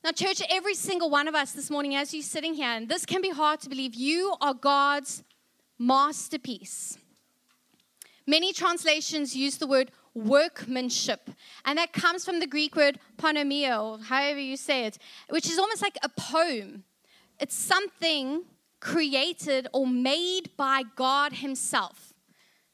Now, 0.03 0.11
church, 0.11 0.43
every 0.51 0.75
single 0.75 1.09
one 1.09 1.27
of 1.27 1.33
us 1.33 1.53
this 1.53 1.71
morning, 1.71 1.95
as 1.95 2.13
you're 2.13 2.21
sitting 2.21 2.53
here, 2.53 2.67
and 2.67 2.87
this 2.87 3.07
can 3.07 3.23
be 3.23 3.31
hard 3.31 3.59
to 3.61 3.69
believe, 3.69 3.95
you 3.95 4.35
are 4.39 4.53
God's 4.53 5.23
masterpiece. 5.77 6.97
Many 8.25 8.53
translations 8.53 9.35
use 9.35 9.57
the 9.57 9.67
word 9.67 9.91
workmanship, 10.13 11.29
and 11.65 11.77
that 11.77 11.91
comes 11.91 12.23
from 12.23 12.39
the 12.39 12.47
Greek 12.47 12.75
word 12.75 12.99
panomia, 13.17 13.81
or 13.81 13.99
however 13.99 14.39
you 14.39 14.55
say 14.55 14.85
it, 14.85 14.97
which 15.29 15.47
is 15.47 15.59
almost 15.59 15.81
like 15.81 15.97
a 16.03 16.09
poem. 16.09 16.83
It's 17.39 17.55
something 17.55 18.43
created 18.79 19.67
or 19.73 19.87
made 19.87 20.55
by 20.55 20.83
God 20.95 21.33
Himself. 21.33 22.13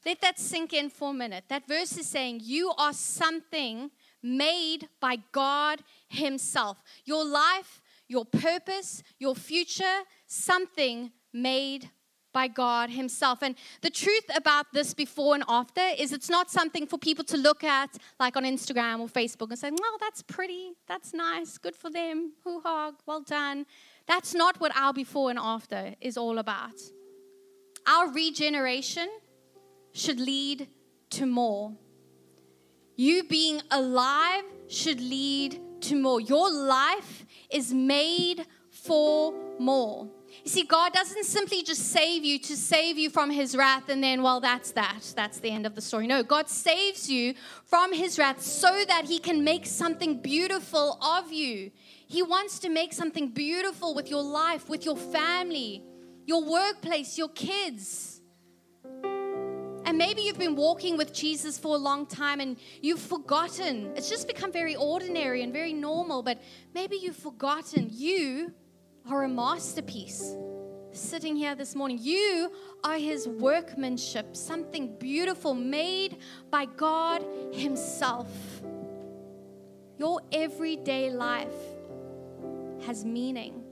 Let 0.04 0.20
that 0.22 0.38
sink 0.38 0.72
in 0.72 0.90
for 0.90 1.10
a 1.10 1.14
minute. 1.14 1.44
That 1.48 1.68
verse 1.68 1.96
is 1.96 2.06
saying, 2.06 2.40
You 2.42 2.72
are 2.78 2.92
something 2.92 3.90
made 4.22 4.88
by 5.00 5.18
God 5.32 5.82
Himself. 6.08 6.82
Your 7.04 7.24
life, 7.24 7.80
your 8.08 8.24
purpose, 8.24 9.02
your 9.18 9.34
future, 9.34 10.00
something 10.26 11.12
made 11.32 11.90
by 12.32 12.48
God 12.48 12.90
Himself. 12.90 13.42
And 13.42 13.54
the 13.82 13.90
truth 13.90 14.24
about 14.34 14.66
this 14.72 14.94
before 14.94 15.34
and 15.34 15.44
after 15.48 15.82
is 15.98 16.12
it's 16.12 16.30
not 16.30 16.50
something 16.50 16.86
for 16.86 16.98
people 16.98 17.24
to 17.24 17.36
look 17.36 17.64
at 17.64 17.96
like 18.18 18.36
on 18.36 18.44
Instagram 18.44 19.00
or 19.00 19.08
Facebook 19.08 19.50
and 19.50 19.58
say, 19.58 19.70
well, 19.70 19.96
that's 20.00 20.22
pretty, 20.22 20.72
that's 20.86 21.12
nice, 21.12 21.58
good 21.58 21.76
for 21.76 21.90
them, 21.90 22.32
hoo 22.44 22.60
ha, 22.60 22.92
well 23.06 23.22
done. 23.22 23.66
That's 24.06 24.34
not 24.34 24.60
what 24.60 24.76
our 24.76 24.92
before 24.92 25.30
and 25.30 25.38
after 25.38 25.94
is 26.00 26.16
all 26.16 26.38
about. 26.38 26.80
our 27.86 28.10
regeneration 28.12 29.08
should 29.92 30.20
lead 30.20 30.68
to 31.10 31.26
more. 31.26 31.72
You 32.96 33.24
being 33.24 33.60
alive 33.70 34.44
should 34.68 35.00
lead 35.00 35.60
to 35.82 35.96
more. 35.96 36.20
Your 36.20 36.50
life 36.52 37.24
is 37.50 37.72
made 37.72 38.46
for 38.70 39.34
more. 39.58 40.08
You 40.44 40.50
see, 40.50 40.62
God 40.62 40.92
doesn't 40.92 41.24
simply 41.24 41.62
just 41.62 41.90
save 41.90 42.24
you 42.24 42.38
to 42.40 42.56
save 42.56 42.98
you 42.98 43.10
from 43.10 43.30
his 43.30 43.56
wrath 43.56 43.88
and 43.88 44.02
then, 44.02 44.22
well, 44.22 44.40
that's 44.40 44.72
that. 44.72 45.12
That's 45.14 45.40
the 45.40 45.50
end 45.50 45.66
of 45.66 45.74
the 45.74 45.80
story. 45.80 46.06
No, 46.06 46.22
God 46.22 46.48
saves 46.48 47.10
you 47.10 47.34
from 47.64 47.92
his 47.92 48.18
wrath 48.18 48.40
so 48.40 48.84
that 48.88 49.04
he 49.06 49.18
can 49.18 49.44
make 49.44 49.66
something 49.66 50.20
beautiful 50.20 50.98
of 51.02 51.32
you. 51.32 51.70
He 52.06 52.22
wants 52.22 52.58
to 52.60 52.68
make 52.68 52.92
something 52.92 53.28
beautiful 53.28 53.94
with 53.94 54.10
your 54.10 54.22
life, 54.22 54.68
with 54.68 54.84
your 54.84 54.96
family, 54.96 55.84
your 56.26 56.44
workplace, 56.44 57.18
your 57.18 57.28
kids. 57.28 58.20
And 59.84 59.98
maybe 59.98 60.22
you've 60.22 60.38
been 60.38 60.56
walking 60.56 60.96
with 60.96 61.12
Jesus 61.12 61.58
for 61.58 61.74
a 61.74 61.78
long 61.78 62.06
time 62.06 62.40
and 62.40 62.56
you've 62.80 63.00
forgotten. 63.00 63.92
It's 63.96 64.08
just 64.08 64.28
become 64.28 64.52
very 64.52 64.76
ordinary 64.76 65.42
and 65.42 65.52
very 65.52 65.72
normal, 65.72 66.22
but 66.22 66.40
maybe 66.74 66.96
you've 66.96 67.16
forgotten 67.16 67.88
you 67.90 68.52
are 69.08 69.24
a 69.24 69.28
masterpiece 69.28 70.36
sitting 70.92 71.36
here 71.36 71.54
this 71.54 71.74
morning. 71.74 71.98
You 72.00 72.52
are 72.84 72.96
his 72.96 73.28
workmanship, 73.28 74.36
something 74.36 74.96
beautiful 74.98 75.54
made 75.54 76.18
by 76.50 76.66
God 76.66 77.24
himself. 77.52 78.28
Your 79.98 80.20
everyday 80.32 81.10
life 81.10 81.48
has 82.86 83.04
meaning. 83.04 83.62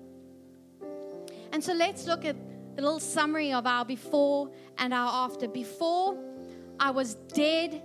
And 1.53 1.63
so 1.63 1.73
let's 1.73 2.07
look 2.07 2.25
at 2.25 2.37
a 2.77 2.81
little 2.81 3.01
summary 3.01 3.53
of 3.53 3.67
our 3.67 3.85
before 3.85 4.51
and 4.77 4.93
our 4.93 5.27
after. 5.27 5.49
Before, 5.49 6.17
I 6.79 6.91
was 6.91 7.15
dead 7.15 7.83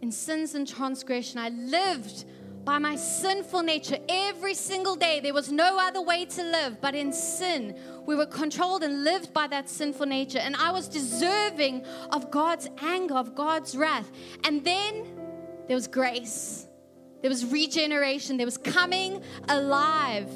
in 0.00 0.10
sins 0.10 0.54
and 0.54 0.66
transgression. 0.66 1.38
I 1.38 1.50
lived 1.50 2.24
by 2.64 2.78
my 2.78 2.96
sinful 2.96 3.62
nature 3.62 3.98
every 4.08 4.54
single 4.54 4.96
day. 4.96 5.20
There 5.20 5.34
was 5.34 5.50
no 5.50 5.78
other 5.78 6.02
way 6.02 6.24
to 6.26 6.42
live 6.42 6.80
but 6.80 6.94
in 6.94 7.12
sin. 7.12 7.78
We 8.06 8.14
were 8.14 8.26
controlled 8.26 8.82
and 8.82 9.04
lived 9.04 9.32
by 9.32 9.46
that 9.48 9.68
sinful 9.68 10.06
nature. 10.06 10.38
And 10.38 10.56
I 10.56 10.70
was 10.70 10.88
deserving 10.88 11.84
of 12.10 12.30
God's 12.30 12.68
anger, 12.82 13.14
of 13.14 13.34
God's 13.34 13.76
wrath. 13.76 14.10
And 14.44 14.64
then 14.64 15.06
there 15.68 15.76
was 15.76 15.86
grace, 15.86 16.66
there 17.22 17.30
was 17.30 17.46
regeneration, 17.46 18.36
there 18.36 18.46
was 18.46 18.58
coming 18.58 19.22
alive. 19.48 20.30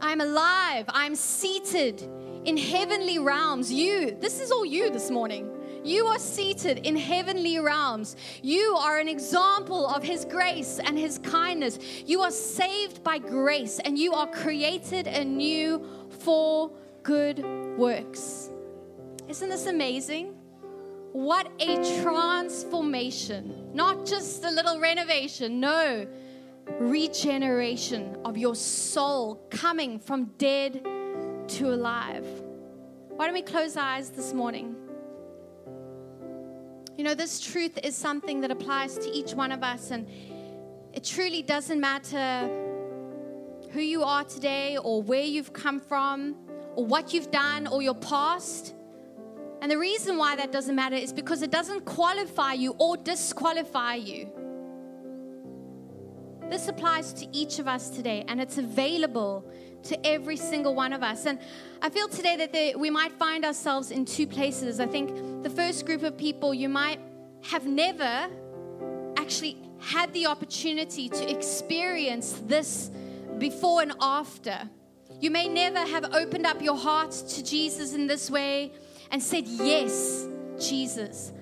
I'm 0.00 0.20
alive, 0.20 0.84
I'm 0.88 1.14
seated 1.14 2.02
in 2.44 2.56
heavenly 2.56 3.18
realms. 3.18 3.72
You, 3.72 4.16
this 4.20 4.40
is 4.40 4.50
all 4.50 4.64
you 4.64 4.90
this 4.90 5.10
morning. 5.10 5.48
You 5.84 6.06
are 6.06 6.18
seated 6.18 6.86
in 6.86 6.96
heavenly 6.96 7.58
realms. 7.58 8.16
You 8.40 8.76
are 8.76 8.98
an 8.98 9.08
example 9.08 9.88
of 9.88 10.02
His 10.02 10.24
grace 10.24 10.78
and 10.78 10.96
His 10.96 11.18
kindness. 11.18 11.78
You 12.06 12.20
are 12.20 12.30
saved 12.30 13.02
by 13.02 13.18
grace 13.18 13.80
and 13.80 13.98
you 13.98 14.12
are 14.12 14.28
created 14.28 15.08
anew 15.08 15.84
for 16.20 16.70
good 17.02 17.44
works. 17.76 18.50
Isn't 19.28 19.48
this 19.48 19.66
amazing? 19.66 20.34
What 21.12 21.50
a 21.58 21.76
transformation. 22.02 23.70
Not 23.74 24.06
just 24.06 24.44
a 24.44 24.50
little 24.50 24.78
renovation, 24.78 25.58
no, 25.58 26.06
regeneration 26.78 28.16
of 28.24 28.38
your 28.38 28.54
soul 28.54 29.46
coming 29.50 29.98
from 29.98 30.26
dead 30.38 30.84
to 31.48 31.74
alive. 31.74 32.26
Why 33.08 33.26
don't 33.26 33.34
we 33.34 33.42
close 33.42 33.76
our 33.76 33.84
eyes 33.84 34.10
this 34.10 34.32
morning? 34.32 34.76
You 37.02 37.08
know, 37.08 37.14
this 37.16 37.40
truth 37.40 37.80
is 37.82 37.96
something 37.96 38.42
that 38.42 38.52
applies 38.52 38.96
to 38.96 39.10
each 39.10 39.34
one 39.34 39.50
of 39.50 39.64
us, 39.64 39.90
and 39.90 40.06
it 40.92 41.02
truly 41.02 41.42
doesn't 41.42 41.80
matter 41.80 42.48
who 43.72 43.80
you 43.80 44.04
are 44.04 44.22
today, 44.22 44.78
or 44.78 45.02
where 45.02 45.24
you've 45.24 45.52
come 45.52 45.80
from, 45.80 46.36
or 46.76 46.86
what 46.86 47.12
you've 47.12 47.32
done, 47.32 47.66
or 47.66 47.82
your 47.82 47.96
past. 47.96 48.76
And 49.60 49.68
the 49.68 49.78
reason 49.78 50.16
why 50.16 50.36
that 50.36 50.52
doesn't 50.52 50.76
matter 50.76 50.94
is 50.94 51.12
because 51.12 51.42
it 51.42 51.50
doesn't 51.50 51.84
qualify 51.86 52.52
you 52.52 52.76
or 52.78 52.96
disqualify 52.96 53.96
you. 53.96 54.30
This 56.50 56.68
applies 56.68 57.12
to 57.14 57.26
each 57.36 57.58
of 57.58 57.66
us 57.66 57.90
today, 57.90 58.24
and 58.28 58.40
it's 58.40 58.58
available 58.58 59.50
to 59.84 60.06
every 60.06 60.36
single 60.36 60.74
one 60.74 60.92
of 60.92 61.02
us. 61.02 61.26
And 61.26 61.38
I 61.80 61.90
feel 61.90 62.08
today 62.08 62.36
that 62.36 62.52
there, 62.52 62.78
we 62.78 62.90
might 62.90 63.12
find 63.12 63.44
ourselves 63.44 63.90
in 63.90 64.04
two 64.04 64.26
places. 64.26 64.80
I 64.80 64.86
think 64.86 65.42
the 65.42 65.50
first 65.50 65.86
group 65.86 66.02
of 66.02 66.16
people, 66.16 66.54
you 66.54 66.68
might 66.68 67.00
have 67.44 67.66
never 67.66 68.28
actually 69.16 69.56
had 69.80 70.12
the 70.12 70.26
opportunity 70.26 71.08
to 71.08 71.30
experience 71.30 72.40
this 72.46 72.90
before 73.38 73.82
and 73.82 73.92
after. 74.00 74.68
You 75.20 75.30
may 75.30 75.48
never 75.48 75.80
have 75.80 76.14
opened 76.14 76.46
up 76.46 76.62
your 76.62 76.76
heart 76.76 77.12
to 77.12 77.44
Jesus 77.44 77.94
in 77.94 78.06
this 78.06 78.30
way 78.30 78.72
and 79.10 79.22
said, 79.22 79.46
Yes, 79.46 80.26
Jesus, 80.58 81.32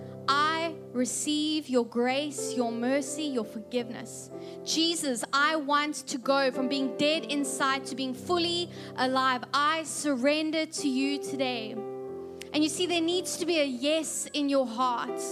receive 1.00 1.66
your 1.70 1.86
grace, 1.86 2.52
your 2.54 2.70
mercy, 2.70 3.24
your 3.24 3.44
forgiveness. 3.44 4.30
Jesus, 4.66 5.24
I 5.32 5.56
want 5.56 5.94
to 6.08 6.18
go 6.18 6.50
from 6.50 6.68
being 6.68 6.94
dead 6.98 7.24
inside 7.24 7.86
to 7.86 7.96
being 7.96 8.12
fully 8.12 8.68
alive. 8.96 9.42
I 9.54 9.84
surrender 9.84 10.66
to 10.66 10.88
you 10.88 11.18
today. 11.18 11.74
And 12.52 12.62
you 12.62 12.68
see, 12.68 12.86
there 12.86 13.00
needs 13.00 13.38
to 13.38 13.46
be 13.46 13.60
a 13.60 13.64
yes 13.64 14.28
in 14.34 14.50
your 14.50 14.66
heart. 14.66 15.22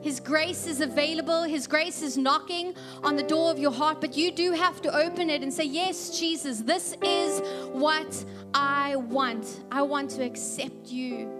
His 0.00 0.18
grace 0.18 0.66
is 0.66 0.80
available. 0.80 1.44
His 1.44 1.68
grace 1.68 2.02
is 2.02 2.18
knocking 2.18 2.74
on 3.04 3.14
the 3.14 3.22
door 3.22 3.52
of 3.52 3.60
your 3.60 3.72
heart, 3.72 4.00
but 4.00 4.16
you 4.16 4.32
do 4.32 4.50
have 4.52 4.82
to 4.82 4.94
open 4.94 5.30
it 5.30 5.42
and 5.42 5.52
say, 5.52 5.64
Yes, 5.64 6.18
Jesus, 6.18 6.58
this 6.58 6.96
is 7.00 7.40
what 7.70 8.24
I 8.52 8.96
want. 8.96 9.60
I 9.70 9.82
want 9.82 10.10
to 10.10 10.24
accept 10.24 10.88
you 10.88 11.30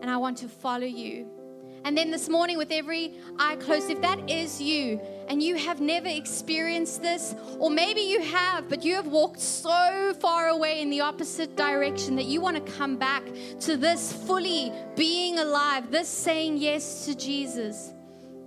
and 0.00 0.10
I 0.10 0.16
want 0.16 0.38
to 0.38 0.48
follow 0.48 0.86
you. 0.86 1.37
And 1.84 1.96
then 1.96 2.10
this 2.10 2.28
morning, 2.28 2.58
with 2.58 2.70
every 2.70 3.14
eye 3.38 3.56
closed, 3.56 3.90
if 3.90 4.00
that 4.02 4.30
is 4.30 4.60
you 4.60 5.00
and 5.28 5.42
you 5.42 5.56
have 5.56 5.80
never 5.80 6.08
experienced 6.08 7.02
this, 7.02 7.34
or 7.58 7.70
maybe 7.70 8.00
you 8.00 8.20
have, 8.22 8.68
but 8.68 8.84
you 8.84 8.94
have 8.94 9.06
walked 9.06 9.40
so 9.40 10.14
far 10.20 10.48
away 10.48 10.80
in 10.80 10.90
the 10.90 11.00
opposite 11.00 11.56
direction 11.56 12.16
that 12.16 12.26
you 12.26 12.40
want 12.40 12.56
to 12.56 12.72
come 12.72 12.96
back 12.96 13.22
to 13.60 13.76
this 13.76 14.12
fully 14.12 14.72
being 14.96 15.38
alive, 15.38 15.90
this 15.90 16.08
saying 16.08 16.56
yes 16.56 17.04
to 17.06 17.14
Jesus. 17.14 17.92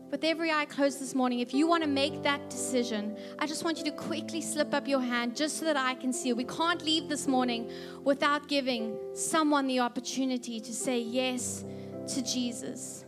With 0.09 0.25
every 0.25 0.51
eye 0.51 0.65
closed 0.65 0.99
this 0.99 1.15
morning, 1.15 1.39
if 1.39 1.53
you 1.53 1.67
want 1.67 1.83
to 1.83 1.89
make 1.89 2.21
that 2.23 2.49
decision, 2.49 3.15
I 3.39 3.47
just 3.47 3.63
want 3.63 3.77
you 3.77 3.85
to 3.85 3.91
quickly 3.91 4.41
slip 4.41 4.73
up 4.73 4.85
your 4.85 4.99
hand 4.99 5.37
just 5.37 5.57
so 5.57 5.65
that 5.65 5.77
I 5.77 5.95
can 5.95 6.11
see. 6.11 6.33
We 6.33 6.43
can't 6.43 6.81
leave 6.83 7.07
this 7.07 7.27
morning 7.27 7.71
without 8.03 8.49
giving 8.49 8.97
someone 9.13 9.67
the 9.67 9.79
opportunity 9.79 10.59
to 10.59 10.73
say 10.73 10.99
yes 10.99 11.63
to 12.09 12.21
Jesus 12.21 13.05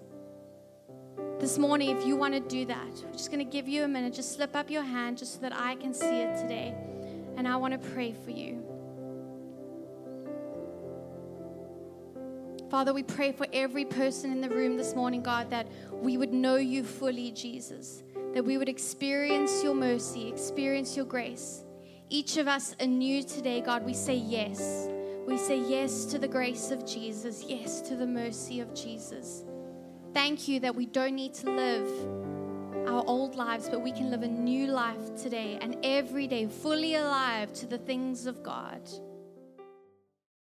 this 1.44 1.58
morning, 1.58 1.90
if 1.90 2.06
you 2.06 2.16
want 2.16 2.34
to 2.34 2.40
do 2.40 2.64
that, 2.64 3.04
we're 3.04 3.12
just 3.12 3.30
going 3.30 3.46
to 3.46 3.52
give 3.52 3.68
you 3.68 3.84
a 3.84 3.88
minute. 3.88 4.14
Just 4.14 4.34
slip 4.34 4.56
up 4.56 4.70
your 4.70 4.82
hand 4.82 5.18
just 5.18 5.34
so 5.34 5.40
that 5.42 5.52
I 5.54 5.76
can 5.76 5.94
see 5.94 6.22
it 6.22 6.38
today. 6.38 6.74
And 7.36 7.46
I 7.46 7.58
want 7.58 7.74
to 7.74 7.90
pray 7.90 8.14
for 8.14 8.32
you. 8.32 8.64
Father, 12.72 12.94
we 12.94 13.04
pray 13.04 13.34
for 13.34 13.46
every 13.52 13.84
person 13.84 14.32
in 14.32 14.40
the 14.40 14.48
room 14.48 14.78
this 14.78 14.96
morning, 14.96 15.22
God, 15.22 15.50
that 15.50 15.68
we 15.92 16.16
would 16.16 16.32
know 16.32 16.56
you 16.56 16.82
fully, 16.82 17.32
Jesus, 17.32 18.04
that 18.34 18.46
we 18.46 18.58
would 18.58 18.70
experience 18.70 19.62
your 19.62 19.76
mercy, 19.76 20.30
experience 20.30 20.96
your 20.96 21.06
grace. 21.06 21.66
Each 22.08 22.38
of 22.38 22.48
us 22.48 22.74
anew 22.80 23.22
today, 23.22 23.60
God, 23.60 23.84
we 23.84 23.94
say 23.94 24.16
yes. 24.16 24.88
We 25.28 25.38
say 25.38 25.60
yes 25.60 26.06
to 26.06 26.18
the 26.18 26.28
grace 26.28 26.72
of 26.72 26.86
Jesus, 26.86 27.44
yes 27.44 27.82
to 27.82 27.98
the 27.98 28.08
mercy 28.08 28.62
of 28.62 28.74
Jesus. 28.74 29.44
Thank 30.14 30.48
you 30.48 30.60
that 30.60 30.76
we 30.76 30.86
don't 30.86 31.16
need 31.16 31.34
to 31.36 31.50
live 31.50 31.90
our 32.88 33.04
old 33.08 33.36
lives, 33.36 33.68
but 33.68 33.82
we 33.82 33.92
can 33.92 34.12
live 34.12 34.22
a 34.22 34.28
new 34.28 34.68
life 34.68 35.16
today 35.16 35.58
and 35.60 35.76
every 35.84 36.28
day, 36.28 36.46
fully 36.46 36.96
alive 36.96 37.52
to 37.54 37.66
the 37.66 37.80
things 37.80 38.28
of 38.28 38.44
God. 38.44 38.82